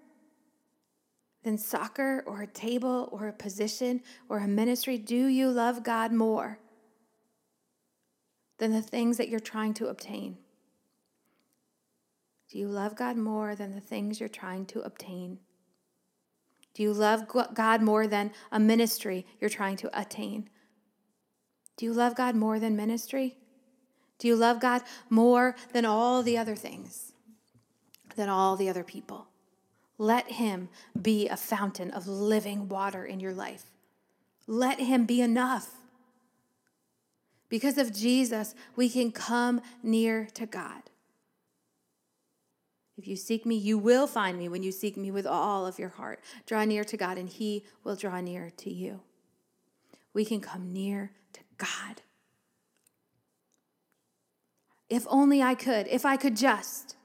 than 1.44 1.58
soccer 1.58 2.24
or 2.26 2.42
a 2.42 2.48
table 2.48 3.10
or 3.12 3.28
a 3.28 3.34
position 3.34 4.02
or 4.30 4.40
a 4.40 4.48
ministry? 4.48 4.98
Do 4.98 5.28
you 5.28 5.50
love 5.50 5.84
God 5.84 6.12
more? 6.12 6.60
than 8.58 8.72
the 8.72 8.82
things 8.82 9.18
that 9.18 9.30
you're 9.30 9.40
trying 9.40 9.74
to 9.76 9.88
obtain? 9.88 10.38
Do 12.50 12.58
you 12.58 12.68
love 12.68 12.96
God 12.96 13.18
more 13.18 13.56
than 13.56 13.74
the 13.74 13.82
things 13.82 14.20
you're 14.20 14.30
trying 14.30 14.66
to 14.68 14.82
obtain? 14.82 15.40
Do 16.74 16.84
you 16.84 16.94
love 16.94 17.28
God 17.54 17.82
more 17.82 18.08
than 18.08 18.32
a 18.52 18.60
ministry 18.60 19.26
you're 19.40 19.50
trying 19.50 19.78
to 19.78 20.00
attain? 20.00 20.50
Do 21.76 21.86
you 21.86 21.94
love 21.94 22.16
God 22.16 22.36
more 22.36 22.60
than 22.60 22.76
ministry? 22.76 23.38
Do 24.20 24.28
you 24.28 24.36
love 24.36 24.60
God 24.60 24.82
more 25.10 25.56
than 25.74 25.86
all 25.86 26.24
the 26.24 26.38
other 26.38 26.56
things, 26.56 27.14
than 28.18 28.28
all 28.28 28.58
the 28.58 28.68
other 28.68 28.84
people? 28.84 29.28
Let 29.98 30.32
Him 30.34 30.68
be 31.02 31.28
a 31.30 31.38
fountain 31.38 31.92
of 31.92 32.08
living 32.08 32.68
water 32.68 33.06
in 33.06 33.22
your 33.22 33.34
life. 33.34 33.72
Let 34.46 34.80
Him 34.80 35.06
be 35.06 35.22
enough. 35.22 35.70
Because 37.50 37.78
of 37.78 37.94
Jesus, 37.96 38.54
we 38.76 38.90
can 38.90 39.12
come 39.12 39.62
near 39.82 40.28
to 40.34 40.46
God. 40.46 40.84
If 42.98 43.08
you 43.08 43.16
seek 43.16 43.46
me, 43.46 43.56
you 43.56 43.78
will 43.78 44.08
find 44.08 44.38
me 44.38 44.50
when 44.50 44.64
you 44.64 44.72
seek 44.72 44.98
me 44.98 45.12
with 45.12 45.26
all 45.26 45.66
of 45.66 45.80
your 45.80 45.90
heart. 45.90 46.20
Draw 46.46 46.66
near 46.66 46.84
to 46.84 46.98
God, 46.98 47.18
and 47.18 47.30
He 47.30 47.64
will 47.84 47.96
draw 47.96 48.20
near 48.20 48.50
to 48.58 48.70
you. 48.70 49.02
We 50.14 50.26
can 50.26 50.42
come 50.42 50.74
near 50.74 51.12
to 51.34 51.42
God. 51.58 52.02
If 54.90 55.06
only 55.10 55.42
I 55.44 55.54
could, 55.54 55.88
if 55.88 56.06
I 56.06 56.18
could 56.18 56.36
just. 56.36 56.96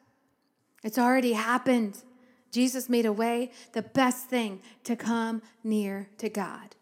It's 0.83 0.99
already 0.99 1.33
happened. 1.33 2.03
Jesus 2.51 2.89
made 2.89 3.07
a 3.07 3.13
way, 3.13 3.51
the 3.73 3.83
best 3.83 4.29
thing 4.29 4.61
to 4.85 4.97
come 4.97 5.43
near 5.65 6.09
to 6.19 6.29
God. 6.29 6.77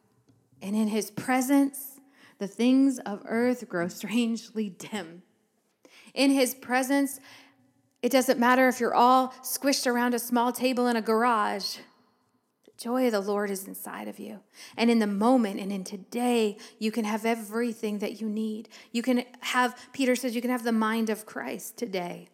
And 0.62 0.75
in 0.75 0.88
his 0.88 1.11
presence, 1.11 2.00
the 2.38 2.49
things 2.49 2.99
of 3.00 3.23
earth 3.26 3.69
grow 3.69 3.88
strangely 3.88 4.71
dim. 4.71 5.23
In 6.14 6.30
his 6.30 6.54
presence, 6.54 7.21
it 8.02 8.11
doesn't 8.11 8.40
matter 8.40 8.66
if 8.69 8.80
you're 8.80 8.95
all 8.95 9.28
squished 9.42 9.87
around 9.87 10.14
a 10.14 10.19
small 10.19 10.52
table 10.52 10.87
in 10.87 10.97
a 10.97 11.02
garage. 11.02 11.76
The 12.64 12.73
joy 12.78 13.07
of 13.07 13.12
the 13.12 13.21
Lord 13.21 13.50
is 13.50 13.69
inside 13.69 14.09
of 14.09 14.19
you. 14.19 14.40
And 14.76 14.90
in 14.90 14.99
the 14.99 15.07
moment 15.07 15.61
and 15.61 15.71
in 15.71 15.85
today, 15.85 16.57
you 16.78 16.90
can 16.90 17.04
have 17.04 17.26
everything 17.26 17.99
that 17.99 18.21
you 18.21 18.28
need. 18.28 18.71
You 18.90 19.02
can 19.02 19.25
have, 19.40 19.78
Peter 19.92 20.16
says, 20.16 20.35
you 20.35 20.40
can 20.40 20.50
have 20.50 20.64
the 20.64 20.73
mind 20.73 21.11
of 21.11 21.26
Christ 21.26 21.76
today. 21.76 22.28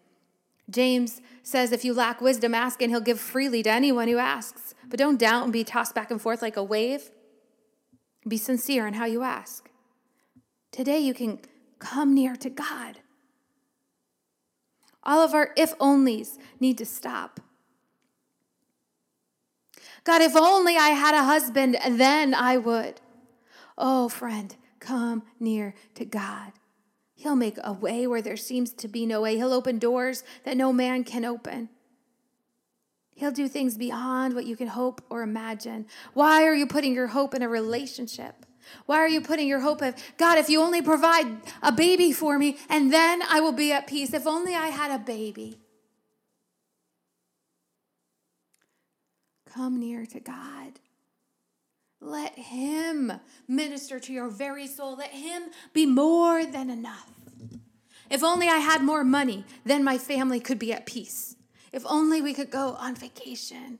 James 0.68 1.20
says, 1.42 1.70
if 1.70 1.84
you 1.84 1.94
lack 1.94 2.20
wisdom, 2.20 2.54
ask, 2.54 2.82
and 2.82 2.90
he'll 2.90 3.00
give 3.00 3.20
freely 3.20 3.62
to 3.62 3.70
anyone 3.70 4.08
who 4.08 4.18
asks. 4.18 4.74
But 4.88 4.98
don't 4.98 5.18
doubt 5.18 5.44
and 5.44 5.52
be 5.52 5.64
tossed 5.64 5.94
back 5.94 6.10
and 6.10 6.20
forth 6.20 6.42
like 6.42 6.56
a 6.56 6.64
wave. 6.64 7.10
Be 8.26 8.36
sincere 8.36 8.86
in 8.86 8.94
how 8.94 9.04
you 9.04 9.22
ask. 9.22 9.70
Today, 10.72 10.98
you 10.98 11.14
can 11.14 11.38
come 11.78 12.14
near 12.14 12.34
to 12.36 12.50
God. 12.50 12.98
All 15.04 15.20
of 15.20 15.34
our 15.34 15.52
if 15.56 15.78
onlys 15.78 16.36
need 16.58 16.78
to 16.78 16.86
stop. 16.86 17.40
God, 20.02 20.20
if 20.20 20.36
only 20.36 20.76
I 20.76 20.90
had 20.90 21.14
a 21.14 21.24
husband, 21.24 21.76
then 21.88 22.34
I 22.34 22.56
would. 22.56 23.00
Oh, 23.78 24.08
friend, 24.08 24.54
come 24.80 25.22
near 25.38 25.74
to 25.94 26.04
God. 26.04 26.52
He'll 27.16 27.34
make 27.34 27.56
a 27.64 27.72
way 27.72 28.06
where 28.06 28.22
there 28.22 28.36
seems 28.36 28.72
to 28.74 28.88
be 28.88 29.06
no 29.06 29.22
way. 29.22 29.36
He'll 29.36 29.54
open 29.54 29.78
doors 29.78 30.22
that 30.44 30.56
no 30.56 30.72
man 30.72 31.02
can 31.02 31.24
open. 31.24 31.70
He'll 33.10 33.32
do 33.32 33.48
things 33.48 33.78
beyond 33.78 34.34
what 34.34 34.44
you 34.44 34.54
can 34.54 34.68
hope 34.68 35.02
or 35.08 35.22
imagine. 35.22 35.86
Why 36.12 36.44
are 36.44 36.54
you 36.54 36.66
putting 36.66 36.94
your 36.94 37.06
hope 37.06 37.34
in 37.34 37.40
a 37.40 37.48
relationship? 37.48 38.44
Why 38.84 38.98
are 38.98 39.08
you 39.08 39.22
putting 39.22 39.48
your 39.48 39.60
hope 39.60 39.80
of, 39.80 39.94
God, 40.18 40.36
if 40.36 40.50
you 40.50 40.60
only 40.60 40.82
provide 40.82 41.26
a 41.62 41.72
baby 41.72 42.12
for 42.12 42.38
me, 42.38 42.58
and 42.68 42.92
then 42.92 43.22
I 43.22 43.40
will 43.40 43.52
be 43.52 43.72
at 43.72 43.86
peace? 43.86 44.12
If 44.12 44.26
only 44.26 44.54
I 44.54 44.66
had 44.66 44.90
a 44.90 45.02
baby. 45.02 45.58
Come 49.48 49.80
near 49.80 50.04
to 50.04 50.20
God. 50.20 50.80
Let 52.00 52.38
Him 52.38 53.12
minister 53.48 53.98
to 54.00 54.12
your 54.12 54.28
very 54.28 54.66
soul. 54.66 54.96
Let 54.96 55.10
Him 55.10 55.44
be 55.72 55.86
more 55.86 56.44
than 56.44 56.70
enough. 56.70 57.10
If 58.10 58.22
only 58.22 58.48
I 58.48 58.58
had 58.58 58.82
more 58.82 59.02
money, 59.02 59.44
then 59.64 59.82
my 59.82 59.98
family 59.98 60.40
could 60.40 60.58
be 60.58 60.72
at 60.72 60.86
peace. 60.86 61.36
If 61.72 61.84
only 61.86 62.22
we 62.22 62.34
could 62.34 62.50
go 62.50 62.76
on 62.78 62.94
vacation. 62.94 63.78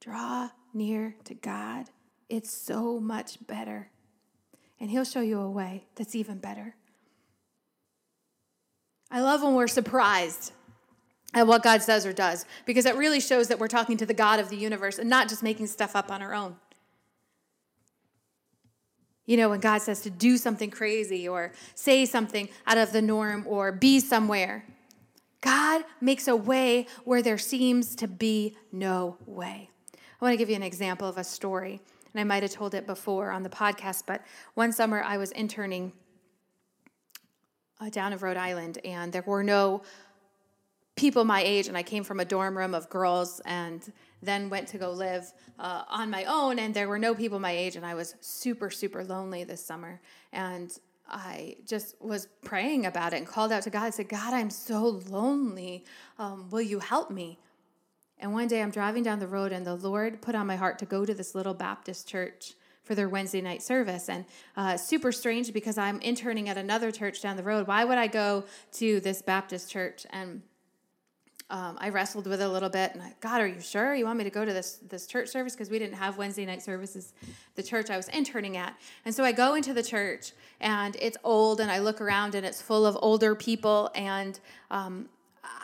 Draw 0.00 0.50
near 0.74 1.16
to 1.24 1.34
God 1.34 1.88
it's 2.28 2.50
so 2.50 2.98
much 2.98 3.38
better. 3.46 3.90
And 4.80 4.90
He'll 4.90 5.04
show 5.04 5.20
you 5.20 5.40
a 5.40 5.50
way 5.50 5.84
that's 5.94 6.14
even 6.14 6.38
better. 6.38 6.74
I 9.10 9.20
love 9.20 9.42
when 9.42 9.54
we're 9.54 9.68
surprised 9.68 10.52
at 11.34 11.46
what 11.46 11.62
God 11.62 11.82
says 11.82 12.06
or 12.06 12.12
does 12.12 12.46
because 12.64 12.86
it 12.86 12.94
really 12.94 13.20
shows 13.20 13.48
that 13.48 13.58
we're 13.58 13.68
talking 13.68 13.96
to 13.98 14.06
the 14.06 14.14
God 14.14 14.38
of 14.38 14.48
the 14.48 14.56
universe 14.56 14.98
and 14.98 15.10
not 15.10 15.28
just 15.28 15.42
making 15.42 15.66
stuff 15.66 15.94
up 15.94 16.10
on 16.10 16.22
our 16.22 16.32
own. 16.34 16.56
You 19.26 19.36
know, 19.36 19.48
when 19.48 19.60
God 19.60 19.80
says 19.80 20.02
to 20.02 20.10
do 20.10 20.36
something 20.36 20.70
crazy 20.70 21.26
or 21.26 21.52
say 21.74 22.04
something 22.04 22.48
out 22.66 22.78
of 22.78 22.92
the 22.92 23.02
norm 23.02 23.44
or 23.46 23.72
be 23.72 24.00
somewhere, 24.00 24.64
God 25.40 25.84
makes 26.00 26.28
a 26.28 26.36
way 26.36 26.86
where 27.04 27.22
there 27.22 27.38
seems 27.38 27.96
to 27.96 28.08
be 28.08 28.56
no 28.70 29.16
way. 29.26 29.70
I 29.92 30.24
want 30.24 30.34
to 30.34 30.36
give 30.36 30.50
you 30.50 30.56
an 30.56 30.62
example 30.62 31.08
of 31.08 31.18
a 31.18 31.24
story 31.24 31.80
and 32.14 32.20
I 32.20 32.24
might 32.24 32.42
have 32.42 32.52
told 32.52 32.74
it 32.74 32.86
before 32.86 33.30
on 33.30 33.42
the 33.42 33.48
podcast, 33.48 34.04
but 34.06 34.22
one 34.54 34.72
summer 34.72 35.02
I 35.02 35.16
was 35.16 35.32
interning 35.32 35.92
uh, 37.80 37.90
down 37.90 38.12
in 38.12 38.18
Rhode 38.20 38.36
Island, 38.36 38.78
and 38.84 39.12
there 39.12 39.24
were 39.26 39.42
no 39.42 39.82
people 40.96 41.24
my 41.24 41.42
age, 41.42 41.68
and 41.68 41.76
I 41.76 41.82
came 41.82 42.04
from 42.04 42.20
a 42.20 42.24
dorm 42.24 42.56
room 42.56 42.74
of 42.74 42.88
girls, 42.88 43.40
and 43.44 43.92
then 44.22 44.48
went 44.48 44.68
to 44.68 44.78
go 44.78 44.90
live 44.90 45.32
uh, 45.58 45.82
on 45.88 46.10
my 46.10 46.24
own, 46.24 46.58
and 46.58 46.72
there 46.72 46.88
were 46.88 46.98
no 46.98 47.14
people 47.14 47.38
my 47.38 47.50
age, 47.50 47.76
and 47.76 47.84
I 47.84 47.94
was 47.94 48.14
super, 48.20 48.70
super 48.70 49.04
lonely 49.04 49.44
this 49.44 49.64
summer, 49.64 50.00
and 50.32 50.76
I 51.08 51.56
just 51.66 52.00
was 52.00 52.28
praying 52.44 52.86
about 52.86 53.12
it 53.12 53.18
and 53.18 53.26
called 53.26 53.52
out 53.52 53.62
to 53.64 53.70
God. 53.70 53.82
I 53.82 53.90
said, 53.90 54.08
God, 54.08 54.32
I'm 54.32 54.50
so 54.50 55.02
lonely. 55.08 55.84
Um, 56.18 56.48
will 56.50 56.62
you 56.62 56.78
help 56.78 57.10
me? 57.10 57.38
And 58.18 58.32
one 58.32 58.48
day 58.48 58.62
I'm 58.62 58.70
driving 58.70 59.02
down 59.02 59.18
the 59.18 59.26
road, 59.26 59.52
and 59.52 59.66
the 59.66 59.74
Lord 59.74 60.22
put 60.22 60.34
on 60.34 60.46
my 60.46 60.56
heart 60.56 60.78
to 60.78 60.86
go 60.86 61.04
to 61.04 61.12
this 61.12 61.34
little 61.34 61.54
Baptist 61.54 62.08
church 62.08 62.54
for 62.84 62.94
their 62.94 63.08
Wednesday 63.08 63.40
night 63.40 63.62
service. 63.62 64.08
And 64.08 64.24
uh, 64.56 64.76
super 64.76 65.10
strange 65.10 65.52
because 65.52 65.76
I'm 65.76 66.00
interning 66.00 66.48
at 66.48 66.56
another 66.56 66.92
church 66.92 67.20
down 67.20 67.36
the 67.36 67.42
road. 67.42 67.66
Why 67.66 67.84
would 67.84 67.98
I 67.98 68.06
go 68.06 68.44
to 68.72 69.00
this 69.00 69.20
Baptist 69.22 69.70
church? 69.70 70.06
And 70.10 70.42
um, 71.50 71.76
I 71.78 71.90
wrestled 71.90 72.26
with 72.26 72.40
it 72.40 72.44
a 72.44 72.48
little 72.48 72.70
bit, 72.70 72.92
and 72.94 73.02
I, 73.02 73.14
God, 73.20 73.40
are 73.40 73.46
you 73.46 73.60
sure 73.60 73.94
you 73.94 74.06
want 74.06 74.18
me 74.18 74.24
to 74.24 74.30
go 74.30 74.44
to 74.44 74.52
this 74.52 74.80
this 74.88 75.06
church 75.06 75.28
service? 75.28 75.54
Because 75.54 75.70
we 75.70 75.78
didn't 75.78 75.96
have 75.96 76.16
Wednesday 76.16 76.46
night 76.46 76.62
services, 76.62 77.12
the 77.54 77.62
church 77.62 77.90
I 77.90 77.96
was 77.96 78.08
interning 78.08 78.56
at. 78.56 78.74
And 79.04 79.14
so 79.14 79.24
I 79.24 79.32
go 79.32 79.54
into 79.54 79.74
the 79.74 79.82
church, 79.82 80.32
and 80.60 80.96
it's 81.00 81.18
old, 81.22 81.60
and 81.60 81.70
I 81.70 81.80
look 81.80 82.00
around, 82.00 82.34
and 82.34 82.46
it's 82.46 82.62
full 82.62 82.86
of 82.86 82.96
older 83.00 83.34
people, 83.34 83.90
and 83.94 84.40
um, 84.70 85.08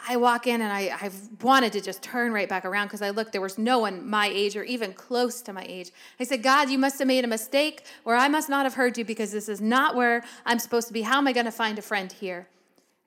I 0.09 0.17
walk 0.17 0.47
in 0.47 0.61
and 0.61 0.73
I, 0.73 0.97
I 1.01 1.11
wanted 1.43 1.73
to 1.73 1.81
just 1.81 2.03
turn 2.03 2.33
right 2.33 2.49
back 2.49 2.65
around 2.65 2.87
because 2.87 3.03
I 3.03 3.11
looked, 3.11 3.33
there 3.33 3.41
was 3.41 3.59
no 3.59 3.79
one 3.79 4.09
my 4.09 4.27
age 4.27 4.57
or 4.57 4.65
even 4.65 4.93
close 4.93 5.41
to 5.43 5.53
my 5.53 5.65
age. 5.69 5.91
I 6.19 6.25
said, 6.25 6.43
God, 6.43 6.71
you 6.71 6.79
must 6.79 6.99
have 6.99 7.09
made 7.09 7.25
a 7.25 7.29
mistake 7.29 7.85
or 8.05 8.15
I 8.15 8.29
must 8.29 8.49
not 8.49 8.67
have 8.67 8.75
heard 8.75 8.99
you 8.99 9.05
because 9.05 9.33
this 9.33 9.49
is 9.49 9.61
not 9.61 9.95
where 9.95 10.25
I'm 10.45 10.59
supposed 10.59 10.89
to 10.89 10.93
be. 10.93 11.03
How 11.03 11.19
am 11.19 11.29
I 11.29 11.33
going 11.33 11.47
to 11.47 11.53
find 11.53 11.79
a 11.79 11.83
friend 11.83 12.11
here? 12.11 12.49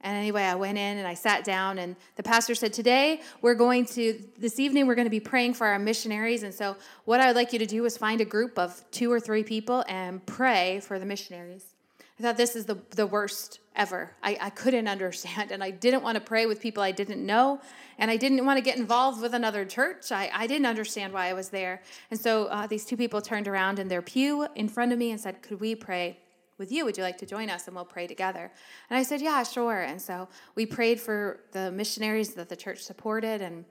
And 0.04 0.18
anyway, 0.18 0.44
I 0.44 0.56
went 0.56 0.78
in 0.78 0.98
and 0.98 1.08
I 1.08 1.14
sat 1.14 1.46
down, 1.46 1.80
and 1.80 1.96
the 2.18 2.24
pastor 2.24 2.56
said, 2.56 2.74
Today 2.74 3.22
we're 3.42 3.56
going 3.56 3.86
to, 3.86 4.22
this 4.38 4.60
evening, 4.60 4.86
we're 4.86 4.96
going 4.96 5.06
to 5.06 5.12
be 5.12 5.22
praying 5.22 5.54
for 5.54 5.66
our 5.66 5.80
missionaries. 5.80 6.44
And 6.44 6.54
so, 6.54 6.76
what 7.06 7.22
I 7.22 7.28
would 7.28 7.38
like 7.38 7.54
you 7.54 7.60
to 7.60 7.66
do 7.66 7.86
is 7.86 7.98
find 7.98 8.20
a 8.20 8.26
group 8.26 8.60
of 8.60 8.84
two 8.92 9.10
or 9.12 9.20
three 9.20 9.44
people 9.44 9.86
and 9.88 10.24
pray 10.26 10.82
for 10.82 11.00
the 11.00 11.06
missionaries. 11.06 11.74
I 12.20 12.24
thought 12.24 12.38
this 12.38 12.56
is 12.56 12.66
the, 12.66 12.78
the 12.92 13.08
worst 13.08 13.60
ever. 13.76 14.12
I, 14.22 14.38
I 14.40 14.50
couldn't 14.50 14.88
understand, 14.96 15.52
and 15.52 15.64
I 15.64 15.72
didn't 15.72 16.04
want 16.04 16.16
to 16.16 16.22
pray 16.22 16.46
with 16.46 16.60
people 16.60 16.84
I 16.84 16.92
didn't 16.92 17.26
know, 17.26 17.62
and 17.98 18.12
I 18.12 18.18
didn't 18.18 18.46
want 18.46 18.58
to 18.58 18.62
get 18.62 18.78
involved 18.78 19.22
with 19.22 19.34
another 19.34 19.64
church. 19.64 20.12
I, 20.12 20.30
I 20.34 20.48
didn't 20.48 20.66
understand 20.66 21.14
why 21.14 21.28
I 21.28 21.34
was 21.34 21.50
there. 21.50 21.82
And 22.12 22.20
so 22.20 22.46
uh, 22.46 22.68
these 22.68 22.86
two 22.86 22.98
people 22.98 23.22
turned 23.22 23.48
around 23.48 23.80
in 23.80 23.88
their 23.88 24.02
pew 24.02 24.48
in 24.56 24.68
front 24.68 24.92
of 24.92 25.00
me 25.00 25.12
and 25.12 25.20
said, 25.20 25.42
Could 25.42 25.60
we 25.60 25.76
pray? 25.76 26.18
With 26.64 26.72
you, 26.72 26.86
would 26.86 26.96
you 26.96 27.04
like 27.04 27.18
to 27.18 27.26
join 27.26 27.50
us 27.50 27.68
and 27.68 27.76
we'll 27.76 27.84
pray 27.84 28.08
together? 28.08 28.50
And 28.90 28.98
I 28.98 29.04
said, 29.04 29.20
Yeah, 29.20 29.44
sure. 29.44 29.82
And 29.82 30.02
so 30.02 30.30
we 30.56 30.66
prayed 30.66 30.98
for 30.98 31.42
the 31.52 31.74
missionaries 31.74 32.36
that 32.36 32.48
the 32.48 32.56
church 32.56 32.80
supported. 32.80 33.42
And 33.42 33.66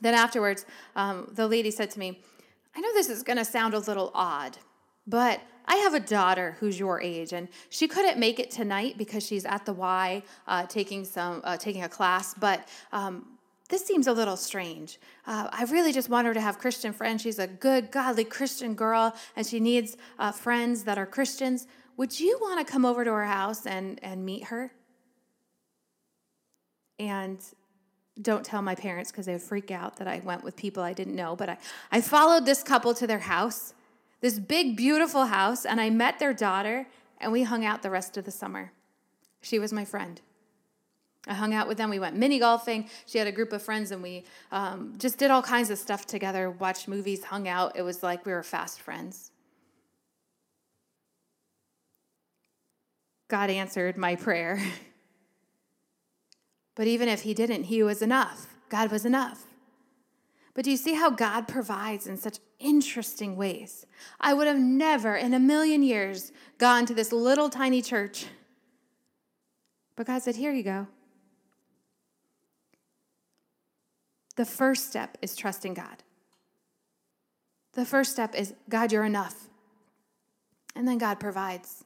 then 0.00 0.14
afterwards, 0.14 0.64
um, 0.94 1.30
the 1.34 1.46
lady 1.46 1.70
said 1.70 1.90
to 1.90 1.98
me, 1.98 2.22
I 2.74 2.80
know 2.80 2.90
this 2.94 3.10
is 3.10 3.22
going 3.22 3.36
to 3.36 3.44
sound 3.44 3.74
a 3.74 3.80
little 3.80 4.12
odd, 4.14 4.56
but 5.06 5.42
I 5.66 5.76
have 5.76 5.92
a 5.92 6.00
daughter 6.00 6.56
who's 6.58 6.78
your 6.78 7.02
age, 7.02 7.34
and 7.34 7.48
she 7.68 7.86
couldn't 7.86 8.18
make 8.18 8.40
it 8.40 8.50
tonight 8.50 8.96
because 8.96 9.26
she's 9.26 9.44
at 9.44 9.66
the 9.66 9.74
Y 9.74 10.22
uh, 10.46 10.64
taking 10.64 11.04
some 11.04 11.42
uh, 11.44 11.58
taking 11.58 11.82
a 11.82 11.88
class. 11.90 12.32
But 12.32 12.66
um, 12.92 13.26
this 13.68 13.84
seems 13.84 14.06
a 14.06 14.12
little 14.12 14.36
strange. 14.36 14.98
Uh, 15.26 15.48
I 15.52 15.64
really 15.64 15.92
just 15.92 16.08
want 16.08 16.26
her 16.26 16.32
to 16.32 16.40
have 16.40 16.58
Christian 16.58 16.92
friends. 16.94 17.20
She's 17.20 17.38
a 17.38 17.46
good, 17.46 17.90
godly 17.90 18.24
Christian 18.24 18.74
girl, 18.74 19.14
and 19.34 19.46
she 19.46 19.60
needs 19.60 19.98
uh, 20.18 20.32
friends 20.32 20.84
that 20.84 20.96
are 20.96 21.06
Christians. 21.06 21.66
Would 21.96 22.20
you 22.20 22.38
want 22.40 22.64
to 22.64 22.70
come 22.70 22.84
over 22.84 23.04
to 23.04 23.10
our 23.10 23.24
house 23.24 23.66
and, 23.66 23.98
and 24.02 24.24
meet 24.24 24.44
her? 24.44 24.72
And 26.98 27.38
don't 28.20 28.44
tell 28.44 28.62
my 28.62 28.74
parents 28.74 29.10
because 29.10 29.26
they 29.26 29.32
would 29.32 29.42
freak 29.42 29.70
out 29.70 29.96
that 29.96 30.08
I 30.08 30.20
went 30.24 30.42
with 30.42 30.56
people 30.56 30.82
I 30.82 30.92
didn't 30.92 31.16
know. 31.16 31.36
But 31.36 31.48
I, 31.50 31.58
I 31.92 32.00
followed 32.00 32.46
this 32.46 32.62
couple 32.62 32.94
to 32.94 33.06
their 33.06 33.20
house, 33.20 33.74
this 34.20 34.38
big, 34.38 34.76
beautiful 34.76 35.26
house, 35.26 35.64
and 35.64 35.80
I 35.80 35.90
met 35.90 36.18
their 36.18 36.32
daughter, 36.32 36.86
and 37.18 37.32
we 37.32 37.42
hung 37.42 37.64
out 37.64 37.82
the 37.82 37.90
rest 37.90 38.16
of 38.16 38.24
the 38.24 38.30
summer. 38.30 38.72
She 39.42 39.58
was 39.58 39.72
my 39.72 39.84
friend. 39.84 40.20
I 41.26 41.34
hung 41.34 41.54
out 41.54 41.66
with 41.66 41.76
them. 41.76 41.90
We 41.90 41.98
went 41.98 42.16
mini 42.16 42.38
golfing. 42.38 42.88
She 43.04 43.18
had 43.18 43.26
a 43.26 43.32
group 43.32 43.52
of 43.52 43.62
friends, 43.62 43.90
and 43.90 44.02
we 44.02 44.24
um, 44.52 44.94
just 44.96 45.18
did 45.18 45.30
all 45.30 45.42
kinds 45.42 45.70
of 45.70 45.78
stuff 45.78 46.06
together, 46.06 46.50
watched 46.50 46.88
movies, 46.88 47.24
hung 47.24 47.48
out. 47.48 47.76
It 47.76 47.82
was 47.82 48.02
like 48.02 48.24
we 48.24 48.32
were 48.32 48.42
fast 48.42 48.80
friends. 48.80 49.32
God 53.28 53.50
answered 53.50 53.96
my 53.96 54.16
prayer. 54.16 54.60
but 56.74 56.86
even 56.86 57.08
if 57.08 57.22
He 57.22 57.34
didn't, 57.34 57.64
He 57.64 57.82
was 57.82 58.02
enough. 58.02 58.54
God 58.68 58.90
was 58.90 59.04
enough. 59.04 59.44
But 60.54 60.64
do 60.64 60.70
you 60.70 60.76
see 60.76 60.94
how 60.94 61.10
God 61.10 61.46
provides 61.46 62.06
in 62.06 62.16
such 62.16 62.38
interesting 62.58 63.36
ways? 63.36 63.84
I 64.18 64.32
would 64.32 64.46
have 64.46 64.58
never 64.58 65.14
in 65.14 65.34
a 65.34 65.38
million 65.38 65.82
years 65.82 66.32
gone 66.56 66.86
to 66.86 66.94
this 66.94 67.12
little 67.12 67.50
tiny 67.50 67.82
church. 67.82 68.26
But 69.96 70.06
God 70.06 70.22
said, 70.22 70.36
Here 70.36 70.52
you 70.52 70.62
go. 70.62 70.86
The 74.36 74.44
first 74.44 74.88
step 74.88 75.18
is 75.22 75.34
trusting 75.34 75.74
God. 75.74 76.02
The 77.72 77.84
first 77.84 78.12
step 78.12 78.34
is 78.34 78.54
God, 78.68 78.92
you're 78.92 79.04
enough. 79.04 79.48
And 80.74 80.86
then 80.86 80.98
God 80.98 81.18
provides. 81.18 81.85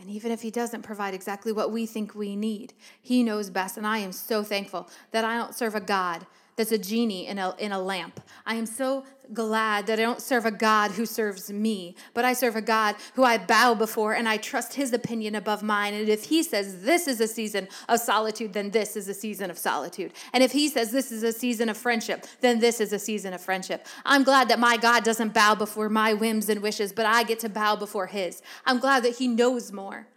And 0.00 0.08
even 0.10 0.32
if 0.32 0.42
He 0.42 0.50
doesn't 0.50 0.82
provide 0.82 1.14
exactly 1.14 1.52
what 1.52 1.70
we 1.70 1.86
think 1.86 2.14
we 2.14 2.34
need, 2.34 2.72
He 3.00 3.22
knows 3.22 3.50
best. 3.50 3.76
And 3.76 3.86
I 3.86 3.98
am 3.98 4.12
so 4.12 4.42
thankful 4.42 4.88
that 5.10 5.24
I 5.24 5.36
don't 5.36 5.54
serve 5.54 5.74
a 5.74 5.80
God 5.80 6.26
that's 6.60 6.72
a 6.72 6.78
genie 6.78 7.26
in 7.26 7.38
a, 7.38 7.54
in 7.58 7.72
a 7.72 7.80
lamp. 7.80 8.20
I 8.44 8.56
am 8.56 8.66
so 8.66 9.04
glad 9.32 9.86
that 9.86 9.98
I 9.98 10.02
don't 10.02 10.20
serve 10.20 10.44
a 10.44 10.50
God 10.50 10.90
who 10.90 11.06
serves 11.06 11.50
me, 11.50 11.96
but 12.12 12.26
I 12.26 12.34
serve 12.34 12.54
a 12.54 12.60
God 12.60 12.96
who 13.14 13.24
I 13.24 13.38
bow 13.38 13.74
before 13.74 14.12
and 14.12 14.28
I 14.28 14.36
trust 14.36 14.74
his 14.74 14.92
opinion 14.92 15.34
above 15.34 15.62
mine. 15.62 15.94
And 15.94 16.06
if 16.06 16.24
he 16.24 16.42
says 16.42 16.82
this 16.82 17.08
is 17.08 17.18
a 17.18 17.26
season 17.26 17.66
of 17.88 18.00
solitude, 18.00 18.52
then 18.52 18.72
this 18.72 18.94
is 18.94 19.08
a 19.08 19.14
season 19.14 19.50
of 19.50 19.56
solitude. 19.56 20.12
And 20.34 20.44
if 20.44 20.52
he 20.52 20.68
says 20.68 20.90
this 20.90 21.10
is 21.10 21.22
a 21.22 21.32
season 21.32 21.70
of 21.70 21.78
friendship, 21.78 22.26
then 22.42 22.58
this 22.58 22.78
is 22.78 22.92
a 22.92 22.98
season 22.98 23.32
of 23.32 23.40
friendship. 23.40 23.86
I'm 24.04 24.22
glad 24.22 24.48
that 24.48 24.58
my 24.58 24.76
God 24.76 25.02
doesn't 25.02 25.32
bow 25.32 25.54
before 25.54 25.88
my 25.88 26.12
whims 26.12 26.50
and 26.50 26.60
wishes, 26.60 26.92
but 26.92 27.06
I 27.06 27.22
get 27.22 27.38
to 27.40 27.48
bow 27.48 27.76
before 27.76 28.08
his. 28.08 28.42
I'm 28.66 28.80
glad 28.80 29.02
that 29.04 29.16
he 29.16 29.28
knows 29.28 29.72
more. 29.72 30.08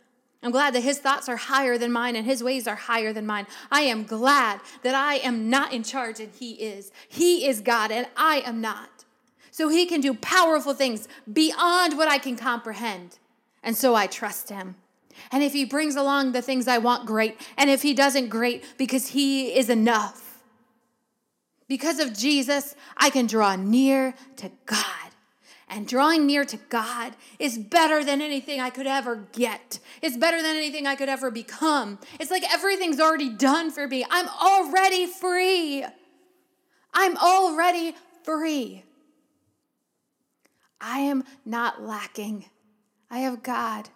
I'm 0.44 0.52
glad 0.52 0.76
that 0.76 0.84
his 0.84 1.00
thoughts 1.00 1.30
are 1.30 1.38
higher 1.38 1.78
than 1.78 1.92
mine 1.92 2.18
and 2.18 2.26
his 2.26 2.44
ways 2.44 2.68
are 2.68 2.76
higher 2.76 3.14
than 3.14 3.26
mine. 3.26 3.48
I 3.72 3.82
am 3.82 4.04
glad 4.04 4.60
that 4.84 4.94
I 4.94 5.16
am 5.16 5.50
not 5.50 5.72
in 5.72 5.84
charge 5.84 6.20
and 6.20 6.34
he 6.34 6.54
is. 6.54 6.92
He 7.08 7.48
is 7.48 7.62
God 7.62 7.92
and 7.92 8.08
I 8.18 8.44
am 8.46 8.60
not. 8.60 9.06
So 9.52 9.70
he 9.70 9.86
can 9.86 10.02
do 10.02 10.14
powerful 10.14 10.74
things 10.74 11.08
beyond 11.32 11.98
what 11.98 12.10
I 12.10 12.18
can 12.18 12.36
comprehend. 12.36 13.20
And 13.64 13.78
so 13.78 13.96
I 13.96 14.08
trust 14.08 14.50
him. 14.50 14.76
And 15.32 15.44
if 15.44 15.54
he 15.54 15.64
brings 15.64 15.96
along 15.96 16.32
the 16.32 16.42
things 16.42 16.68
I 16.68 16.80
want, 16.80 17.06
great. 17.06 17.40
And 17.58 17.70
if 17.70 17.82
he 17.82 17.94
doesn't, 17.94 18.30
great, 18.30 18.66
because 18.78 19.10
he 19.10 19.56
is 19.56 19.70
enough. 19.70 20.42
Because 21.68 22.00
of 22.00 22.18
Jesus, 22.18 22.76
I 22.98 23.10
can 23.10 23.28
draw 23.28 23.56
near 23.56 24.16
to 24.38 24.52
God. 24.66 25.03
And 25.76 25.88
drawing 25.88 26.28
near 26.28 26.46
to 26.46 26.58
God 26.70 27.16
is 27.40 27.58
better 27.58 28.04
than 28.04 28.22
anything 28.22 28.62
I 28.62 28.70
could 28.70 28.86
ever 28.86 29.28
get. 29.32 29.80
It's 30.04 30.16
better 30.16 30.40
than 30.40 30.56
anything 30.56 30.86
I 30.86 30.96
could 30.96 31.10
ever 31.10 31.32
become. 31.32 31.98
It's 32.20 32.30
like 32.30 32.44
everything's 32.54 33.00
already 33.00 33.30
done 33.30 33.72
for 33.72 33.88
me. 33.88 34.06
I'm 34.08 34.28
already 34.28 35.08
free. 35.08 35.84
I'm 36.94 37.18
already 37.18 37.96
free. 38.24 38.84
I 40.80 41.00
am 41.00 41.24
not 41.44 41.82
lacking. 41.82 42.46
I 43.10 43.20
have 43.20 43.42
God. 43.42 43.90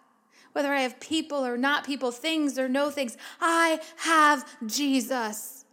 Whether 0.53 0.73
I 0.73 0.81
have 0.81 0.99
people 0.99 1.45
or 1.45 1.57
not 1.57 1.85
people, 1.85 2.09
things 2.09 2.57
or 2.57 2.67
no 2.67 2.89
things, 2.89 3.17
I 3.39 3.79
have 3.97 4.49
Jesus. 4.65 5.63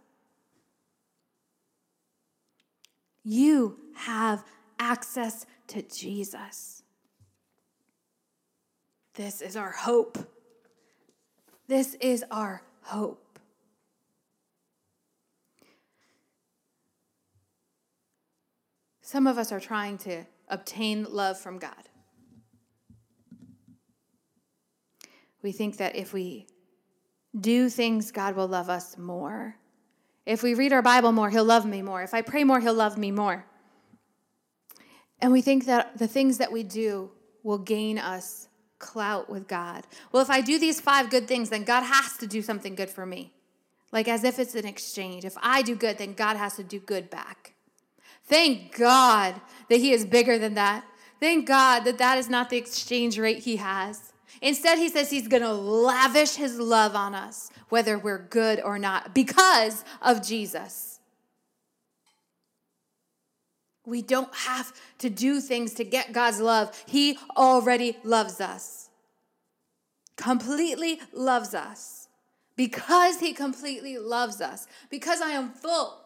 You 3.23 3.79
have 3.95 4.43
access 4.77 5.47
to 5.67 5.81
Jesus. 5.81 6.83
This 9.15 9.41
is 9.41 9.55
our 9.55 9.71
hope. 9.71 10.17
This 11.67 11.95
is 11.95 12.23
our 12.29 12.61
hope. 12.81 13.39
Some 19.01 19.27
of 19.27 19.37
us 19.37 19.51
are 19.51 19.59
trying 19.59 19.97
to 19.99 20.25
obtain 20.49 21.05
love 21.09 21.39
from 21.39 21.59
God. 21.59 21.89
We 25.41 25.51
think 25.51 25.77
that 25.77 25.95
if 25.95 26.11
we 26.11 26.47
do 27.39 27.69
things, 27.69 28.11
God 28.11 28.35
will 28.35 28.47
love 28.47 28.69
us 28.69 28.97
more. 28.97 29.55
If 30.25 30.41
we 30.41 30.55
read 30.55 30.73
our 30.73 30.81
Bible 30.81 31.11
more, 31.11 31.29
He'll 31.29 31.45
love 31.45 31.65
me 31.65 31.83
more. 31.83 32.01
If 32.01 32.13
I 32.13 32.21
pray 32.21 32.43
more, 32.43 32.59
He'll 32.59 32.73
love 32.73 32.97
me 32.97 33.11
more. 33.11 33.45
And 35.19 35.31
we 35.31 35.41
think 35.41 35.65
that 35.65 35.97
the 35.97 36.07
things 36.07 36.37
that 36.37 36.51
we 36.51 36.63
do 36.63 37.11
will 37.43 37.57
gain 37.57 37.97
us 37.97 38.47
clout 38.79 39.29
with 39.29 39.47
God. 39.47 39.87
Well, 40.11 40.21
if 40.21 40.29
I 40.29 40.41
do 40.41 40.59
these 40.59 40.81
five 40.81 41.09
good 41.09 41.27
things, 41.27 41.49
then 41.49 41.63
God 41.63 41.83
has 41.83 42.17
to 42.17 42.27
do 42.27 42.41
something 42.41 42.75
good 42.75 42.89
for 42.89 43.05
me. 43.05 43.31
Like 43.91 44.07
as 44.07 44.23
if 44.23 44.39
it's 44.39 44.55
an 44.55 44.65
exchange. 44.65 45.25
If 45.25 45.37
I 45.41 45.61
do 45.61 45.75
good, 45.75 45.97
then 45.97 46.13
God 46.13 46.37
has 46.37 46.55
to 46.57 46.63
do 46.63 46.79
good 46.79 47.09
back. 47.09 47.53
Thank 48.25 48.77
God 48.77 49.39
that 49.69 49.77
He 49.77 49.91
is 49.91 50.05
bigger 50.05 50.37
than 50.37 50.55
that. 50.55 50.83
Thank 51.19 51.47
God 51.47 51.81
that 51.85 51.97
that 51.99 52.17
is 52.17 52.29
not 52.29 52.49
the 52.49 52.57
exchange 52.57 53.17
rate 53.17 53.39
He 53.39 53.55
has. 53.57 54.11
Instead, 54.41 54.79
He 54.79 54.89
says 54.89 55.09
He's 55.09 55.27
going 55.27 55.43
to 55.43 55.53
lavish 55.53 56.35
His 56.35 56.59
love 56.59 56.95
on 56.95 57.15
us, 57.15 57.49
whether 57.69 57.97
we're 57.97 58.17
good 58.27 58.59
or 58.61 58.77
not, 58.77 59.15
because 59.15 59.85
of 60.01 60.25
Jesus. 60.25 60.94
We 63.85 64.01
don't 64.01 64.33
have 64.33 64.73
to 64.99 65.09
do 65.09 65.39
things 65.39 65.73
to 65.75 65.83
get 65.83 66.13
God's 66.13 66.39
love. 66.39 66.83
He 66.87 67.17
already 67.37 67.97
loves 68.03 68.41
us, 68.41 68.89
completely 70.17 70.99
loves 71.13 71.53
us. 71.53 72.07
Because 72.57 73.19
He 73.19 73.33
completely 73.33 73.97
loves 73.97 74.39
us, 74.39 74.65
because 74.89 75.19
I 75.19 75.31
am 75.31 75.51
full 75.51 75.99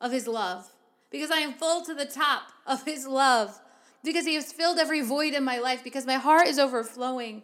of 0.00 0.12
His 0.12 0.28
love, 0.28 0.72
because 1.10 1.32
I 1.32 1.38
am 1.38 1.54
full 1.54 1.82
to 1.86 1.92
the 1.92 2.06
top 2.06 2.42
of 2.68 2.84
His 2.84 3.04
love, 3.04 3.58
because 4.04 4.24
He 4.24 4.36
has 4.36 4.52
filled 4.52 4.78
every 4.78 5.00
void 5.00 5.34
in 5.34 5.42
my 5.42 5.58
life, 5.58 5.82
because 5.82 6.06
my 6.06 6.14
heart 6.14 6.46
is 6.46 6.56
overflowing, 6.56 7.42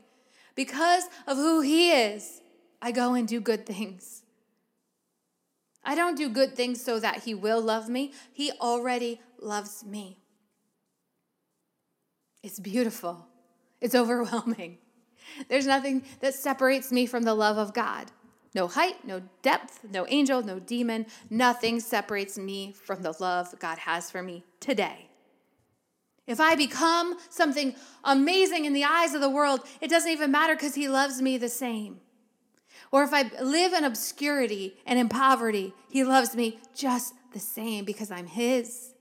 because 0.55 1.09
of 1.27 1.37
who 1.37 1.63
He 1.63 1.91
is, 1.91 2.43
I 2.81 2.93
go 2.93 3.15
and 3.15 3.27
do 3.27 3.41
good 3.41 3.67
things. 3.67 4.23
I 5.85 5.97
don't 5.97 6.17
do 6.17 6.29
good 6.29 6.55
things 6.55 6.81
so 6.81 7.01
that 7.01 7.25
He 7.25 7.35
will 7.35 7.61
love 7.61 7.89
me. 7.89 8.13
He 8.33 8.53
already 8.53 9.21
loves 9.41 9.85
me. 9.85 10.19
It's 12.43 12.61
beautiful, 12.61 13.27
it's 13.81 13.95
overwhelming. 13.95 14.79
There's 15.49 15.67
nothing 15.67 16.05
that 16.21 16.35
separates 16.35 16.93
me 16.93 17.07
from 17.07 17.23
the 17.23 17.35
love 17.35 17.57
of 17.57 17.73
God. 17.73 18.11
No 18.55 18.69
height, 18.69 19.05
no 19.05 19.23
depth, 19.43 19.81
no 19.91 20.07
angel, 20.09 20.43
no 20.43 20.61
demon. 20.61 21.07
Nothing 21.29 21.81
separates 21.81 22.39
me 22.39 22.73
from 22.73 23.03
the 23.03 23.15
love 23.19 23.59
God 23.59 23.79
has 23.79 24.11
for 24.11 24.23
me 24.23 24.45
today. 24.61 25.09
If 26.27 26.41
I 26.41 26.55
become 26.55 27.19
something 27.29 27.75
amazing 28.05 28.65
in 28.65 28.73
the 28.73 28.85
eyes 28.85 29.13
of 29.13 29.21
the 29.21 29.29
world, 29.29 29.61
it 29.81 29.91
doesn't 29.91 30.11
even 30.11 30.31
matter 30.31 30.55
because 30.55 30.75
He 30.75 30.89
loves 30.89 31.21
me 31.21 31.37
the 31.37 31.49
same. 31.49 32.01
Or 32.93 33.03
if 33.03 33.13
I 33.13 33.31
live 33.43 33.73
in 33.73 33.85
obscurity 33.85 34.77
and 34.87 34.99
in 34.99 35.09
poverty, 35.09 35.75
He 35.91 36.05
loves 36.05 36.35
me 36.37 36.61
just 36.75 37.15
the 37.33 37.41
same 37.41 37.85
because 37.85 38.11
I'm 38.11 38.27
His. 38.27 38.94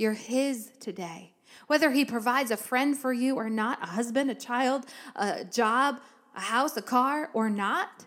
You're 0.00 0.14
His 0.14 0.72
today. 0.80 1.34
Whether 1.66 1.90
He 1.90 2.06
provides 2.06 2.50
a 2.50 2.56
friend 2.56 2.96
for 2.96 3.12
you 3.12 3.36
or 3.36 3.50
not, 3.50 3.82
a 3.82 3.86
husband, 3.86 4.30
a 4.30 4.34
child, 4.34 4.86
a 5.14 5.44
job, 5.44 6.00
a 6.34 6.40
house, 6.40 6.74
a 6.78 6.80
car, 6.80 7.28
or 7.34 7.50
not, 7.50 8.06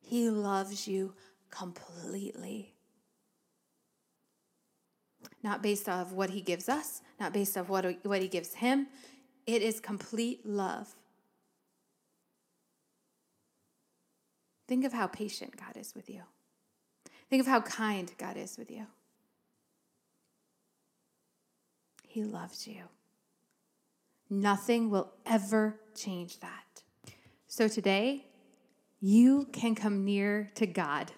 He 0.00 0.30
loves 0.30 0.88
you 0.88 1.12
completely. 1.50 2.72
Not 5.42 5.62
based 5.62 5.86
off 5.86 6.12
what 6.12 6.30
He 6.30 6.40
gives 6.40 6.66
us, 6.66 7.02
not 7.20 7.34
based 7.34 7.58
off 7.58 7.68
what, 7.68 7.84
what 8.06 8.22
He 8.22 8.28
gives 8.28 8.54
Him. 8.54 8.86
It 9.46 9.60
is 9.60 9.80
complete 9.80 10.46
love. 10.46 10.94
Think 14.66 14.86
of 14.86 14.94
how 14.94 15.08
patient 15.08 15.58
God 15.58 15.76
is 15.76 15.94
with 15.94 16.08
you. 16.08 16.22
Think 17.28 17.40
of 17.40 17.46
how 17.46 17.60
kind 17.60 18.10
God 18.16 18.38
is 18.38 18.56
with 18.56 18.70
you. 18.70 18.86
He 22.10 22.24
loves 22.24 22.66
you. 22.66 22.88
Nothing 24.28 24.90
will 24.90 25.12
ever 25.24 25.78
change 25.94 26.40
that. 26.40 26.82
So 27.46 27.68
today, 27.68 28.26
you 29.00 29.46
can 29.52 29.76
come 29.76 30.04
near 30.04 30.50
to 30.56 30.66
God. 30.66 31.12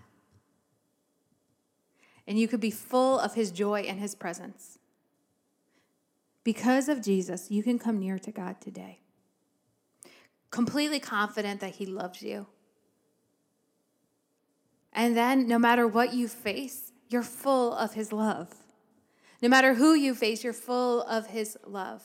And 2.26 2.38
you 2.38 2.46
could 2.46 2.60
be 2.60 2.70
full 2.70 3.18
of 3.18 3.32
his 3.32 3.50
joy 3.50 3.80
and 3.88 3.98
his 4.00 4.14
presence. 4.14 4.78
Because 6.44 6.90
of 6.90 7.00
Jesus, 7.00 7.50
you 7.50 7.62
can 7.62 7.78
come 7.78 7.98
near 7.98 8.18
to 8.18 8.30
God 8.30 8.60
today. 8.60 9.00
Completely 10.50 11.00
confident 11.00 11.60
that 11.60 11.76
he 11.76 11.86
loves 11.86 12.22
you. 12.22 12.48
And 14.92 15.16
then, 15.16 15.48
no 15.48 15.58
matter 15.58 15.88
what 15.88 16.12
you 16.12 16.28
face, 16.28 16.92
you're 17.08 17.22
full 17.22 17.72
of 17.72 17.94
his 17.94 18.12
love. 18.12 18.61
No 19.42 19.48
matter 19.48 19.74
who 19.74 19.92
you 19.92 20.14
face, 20.14 20.44
you're 20.44 20.52
full 20.52 21.02
of 21.02 21.26
his 21.26 21.58
love. 21.66 22.02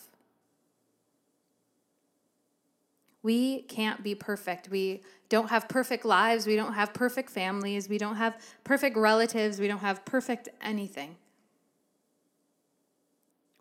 We 3.21 3.61
can't 3.63 4.03
be 4.03 4.15
perfect. 4.15 4.69
We 4.69 5.03
don't 5.29 5.49
have 5.49 5.69
perfect 5.69 6.03
lives. 6.03 6.47
We 6.47 6.55
don't 6.55 6.73
have 6.73 6.93
perfect 6.93 7.29
families. 7.29 7.87
We 7.87 7.97
don't 7.97 8.15
have 8.15 8.41
perfect 8.63 8.97
relatives. 8.97 9.59
We 9.59 9.67
don't 9.67 9.79
have 9.79 10.03
perfect 10.03 10.49
anything. 10.61 11.17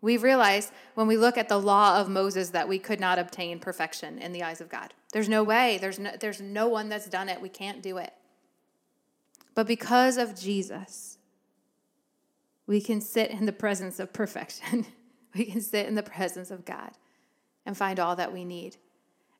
We 0.01 0.17
realize 0.17 0.71
when 0.95 1.07
we 1.07 1.17
look 1.17 1.37
at 1.37 1.49
the 1.49 1.59
law 1.59 1.99
of 1.99 2.09
Moses 2.09 2.51
that 2.51 2.67
we 2.67 2.79
could 2.79 2.99
not 2.99 3.19
obtain 3.19 3.59
perfection 3.59 4.19
in 4.19 4.31
the 4.31 4.43
eyes 4.43 4.61
of 4.61 4.69
God. 4.69 4.93
There's 5.11 5.29
no 5.29 5.43
way. 5.43 5.77
There's 5.79 5.99
no, 5.99 6.11
there's 6.19 6.39
no 6.39 6.67
one 6.67 6.87
that's 6.87 7.07
done 7.07 7.29
it. 7.29 7.41
We 7.41 7.49
can't 7.49 7.81
do 7.81 7.97
it. 7.97 8.13
But 9.53 9.67
because 9.67 10.17
of 10.17 10.39
Jesus, 10.39 11.16
we 12.67 12.81
can 12.81 13.01
sit 13.01 13.31
in 13.31 13.45
the 13.45 13.53
presence 13.53 13.99
of 13.99 14.13
perfection. 14.13 14.85
we 15.35 15.45
can 15.45 15.61
sit 15.61 15.87
in 15.87 15.95
the 15.95 16.03
presence 16.03 16.51
of 16.51 16.65
God 16.65 16.91
and 17.65 17.75
find 17.75 17.99
all 17.99 18.15
that 18.17 18.33
we 18.33 18.45
need. 18.45 18.77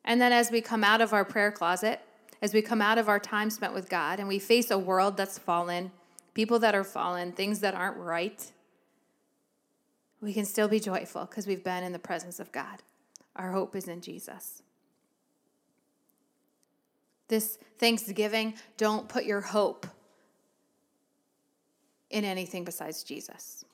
And 0.04 0.20
then 0.20 0.32
as 0.32 0.50
we 0.50 0.60
come 0.60 0.82
out 0.82 1.00
of 1.00 1.12
our 1.12 1.24
prayer 1.24 1.52
closet, 1.52 2.00
as 2.40 2.54
we 2.54 2.62
come 2.62 2.80
out 2.80 2.98
of 2.98 3.08
our 3.08 3.20
time 3.20 3.50
spent 3.50 3.74
with 3.74 3.88
God 3.88 4.18
and 4.18 4.28
we 4.28 4.38
face 4.38 4.70
a 4.70 4.78
world 4.78 5.16
that's 5.16 5.38
fallen, 5.38 5.92
people 6.34 6.58
that 6.60 6.74
are 6.74 6.84
fallen, 6.84 7.32
things 7.32 7.60
that 7.60 7.74
aren't 7.74 7.98
right, 7.98 8.52
we 10.20 10.32
can 10.32 10.44
still 10.44 10.68
be 10.68 10.80
joyful 10.80 11.26
because 11.26 11.46
we've 11.46 11.64
been 11.64 11.84
in 11.84 11.92
the 11.92 11.98
presence 11.98 12.40
of 12.40 12.50
God. 12.50 12.82
Our 13.36 13.52
hope 13.52 13.76
is 13.76 13.86
in 13.86 14.00
Jesus. 14.00 14.62
This 17.28 17.58
Thanksgiving, 17.78 18.54
don't 18.78 19.08
put 19.08 19.24
your 19.24 19.42
hope 19.42 19.86
in 22.10 22.24
anything 22.24 22.64
besides 22.64 23.02
Jesus. 23.02 23.64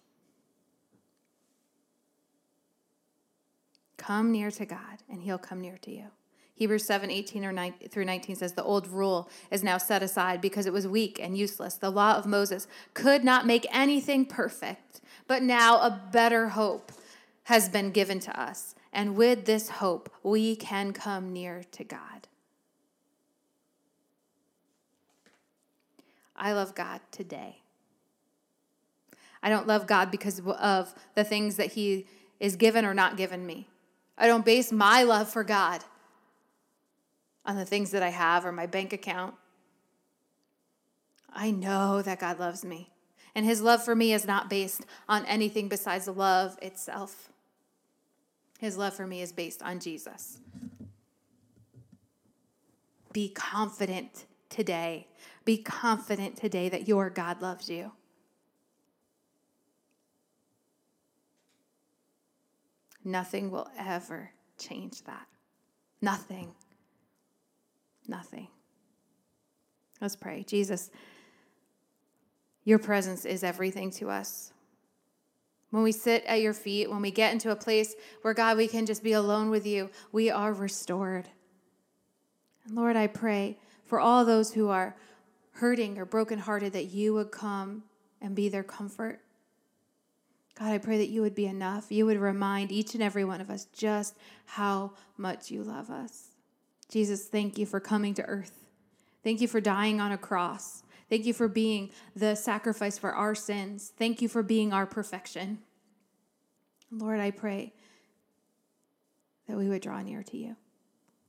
Come 3.96 4.32
near 4.32 4.50
to 4.50 4.66
God, 4.66 5.02
and 5.08 5.22
He'll 5.22 5.38
come 5.38 5.60
near 5.60 5.78
to 5.78 5.90
you. 5.90 6.06
Hebrews 6.56 6.84
7 6.84 7.10
18 7.10 7.44
or 7.44 7.52
9, 7.52 7.74
through 7.90 8.04
19 8.04 8.36
says, 8.36 8.52
The 8.52 8.62
old 8.62 8.86
rule 8.86 9.28
is 9.50 9.64
now 9.64 9.78
set 9.78 10.02
aside 10.02 10.40
because 10.40 10.66
it 10.66 10.72
was 10.72 10.86
weak 10.86 11.18
and 11.20 11.36
useless. 11.36 11.74
The 11.74 11.90
law 11.90 12.16
of 12.16 12.26
Moses 12.26 12.68
could 12.92 13.24
not 13.24 13.46
make 13.46 13.66
anything 13.72 14.24
perfect, 14.24 15.00
but 15.26 15.42
now 15.42 15.78
a 15.78 16.02
better 16.12 16.50
hope 16.50 16.92
has 17.44 17.68
been 17.68 17.90
given 17.90 18.20
to 18.20 18.40
us. 18.40 18.74
And 18.92 19.16
with 19.16 19.44
this 19.46 19.68
hope, 19.68 20.08
we 20.22 20.54
can 20.54 20.92
come 20.92 21.32
near 21.32 21.64
to 21.72 21.82
God. 21.82 22.28
I 26.36 26.52
love 26.52 26.74
God 26.74 27.00
today. 27.10 27.63
I 29.44 29.50
don't 29.50 29.66
love 29.66 29.86
God 29.86 30.10
because 30.10 30.40
of 30.40 30.94
the 31.14 31.22
things 31.22 31.56
that 31.56 31.74
He 31.74 32.06
is 32.40 32.56
given 32.56 32.86
or 32.86 32.94
not 32.94 33.18
given 33.18 33.46
me. 33.46 33.68
I 34.16 34.26
don't 34.26 34.44
base 34.44 34.72
my 34.72 35.02
love 35.02 35.28
for 35.28 35.44
God 35.44 35.84
on 37.44 37.56
the 37.56 37.66
things 37.66 37.90
that 37.90 38.02
I 38.02 38.08
have 38.08 38.46
or 38.46 38.52
my 38.52 38.66
bank 38.66 38.94
account. 38.94 39.34
I 41.30 41.50
know 41.50 42.00
that 42.00 42.20
God 42.20 42.40
loves 42.40 42.64
me. 42.64 42.90
And 43.34 43.44
his 43.44 43.60
love 43.60 43.84
for 43.84 43.94
me 43.94 44.12
is 44.12 44.26
not 44.26 44.48
based 44.48 44.86
on 45.08 45.26
anything 45.26 45.68
besides 45.68 46.06
the 46.06 46.12
love 46.12 46.56
itself. 46.62 47.28
His 48.60 48.78
love 48.78 48.94
for 48.94 49.06
me 49.06 49.20
is 49.20 49.32
based 49.32 49.60
on 49.62 49.80
Jesus. 49.80 50.38
Be 53.12 53.28
confident 53.28 54.26
today. 54.48 55.08
Be 55.44 55.58
confident 55.58 56.36
today 56.36 56.68
that 56.68 56.88
your 56.88 57.10
God 57.10 57.42
loves 57.42 57.68
you. 57.68 57.92
Nothing 63.04 63.50
will 63.50 63.68
ever 63.78 64.30
change 64.58 65.02
that. 65.04 65.26
Nothing. 66.00 66.54
Nothing. 68.08 68.48
Let's 70.00 70.16
pray. 70.16 70.44
Jesus, 70.46 70.90
your 72.64 72.78
presence 72.78 73.24
is 73.24 73.44
everything 73.44 73.90
to 73.92 74.08
us. 74.08 74.52
When 75.70 75.82
we 75.82 75.92
sit 75.92 76.24
at 76.24 76.40
your 76.40 76.52
feet, 76.52 76.90
when 76.90 77.02
we 77.02 77.10
get 77.10 77.32
into 77.32 77.50
a 77.50 77.56
place 77.56 77.94
where, 78.22 78.32
God, 78.32 78.56
we 78.56 78.68
can 78.68 78.86
just 78.86 79.02
be 79.02 79.12
alone 79.12 79.50
with 79.50 79.66
you, 79.66 79.90
we 80.12 80.30
are 80.30 80.52
restored. 80.52 81.28
And 82.66 82.76
Lord, 82.76 82.96
I 82.96 83.08
pray 83.08 83.58
for 83.84 83.98
all 83.98 84.24
those 84.24 84.52
who 84.52 84.68
are 84.68 84.96
hurting 85.52 85.98
or 85.98 86.04
brokenhearted 86.04 86.72
that 86.72 86.86
you 86.86 87.12
would 87.14 87.30
come 87.30 87.82
and 88.20 88.34
be 88.34 88.48
their 88.48 88.62
comfort. 88.62 89.20
God, 90.58 90.72
I 90.72 90.78
pray 90.78 90.98
that 90.98 91.08
you 91.08 91.22
would 91.22 91.34
be 91.34 91.46
enough. 91.46 91.90
You 91.90 92.06
would 92.06 92.18
remind 92.18 92.70
each 92.70 92.94
and 92.94 93.02
every 93.02 93.24
one 93.24 93.40
of 93.40 93.50
us 93.50 93.66
just 93.72 94.16
how 94.46 94.92
much 95.16 95.50
you 95.50 95.64
love 95.64 95.90
us. 95.90 96.28
Jesus, 96.88 97.24
thank 97.26 97.58
you 97.58 97.66
for 97.66 97.80
coming 97.80 98.14
to 98.14 98.24
earth. 98.24 98.66
Thank 99.24 99.40
you 99.40 99.48
for 99.48 99.60
dying 99.60 100.00
on 100.00 100.12
a 100.12 100.18
cross. 100.18 100.82
Thank 101.08 101.26
you 101.26 101.34
for 101.34 101.48
being 101.48 101.90
the 102.14 102.34
sacrifice 102.34 102.98
for 102.98 103.12
our 103.12 103.34
sins. 103.34 103.92
Thank 103.96 104.22
you 104.22 104.28
for 104.28 104.42
being 104.42 104.72
our 104.72 104.86
perfection. 104.86 105.58
Lord, 106.90 107.20
I 107.20 107.30
pray 107.30 107.72
that 109.48 109.56
we 109.56 109.68
would 109.68 109.82
draw 109.82 110.00
near 110.02 110.22
to 110.22 110.36
you. 110.36 110.56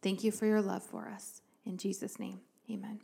Thank 0.01 0.23
you 0.23 0.31
for 0.31 0.45
your 0.45 0.61
love 0.61 0.83
for 0.83 1.09
us. 1.09 1.41
In 1.65 1.77
Jesus' 1.77 2.19
name, 2.19 2.41
amen. 2.69 2.99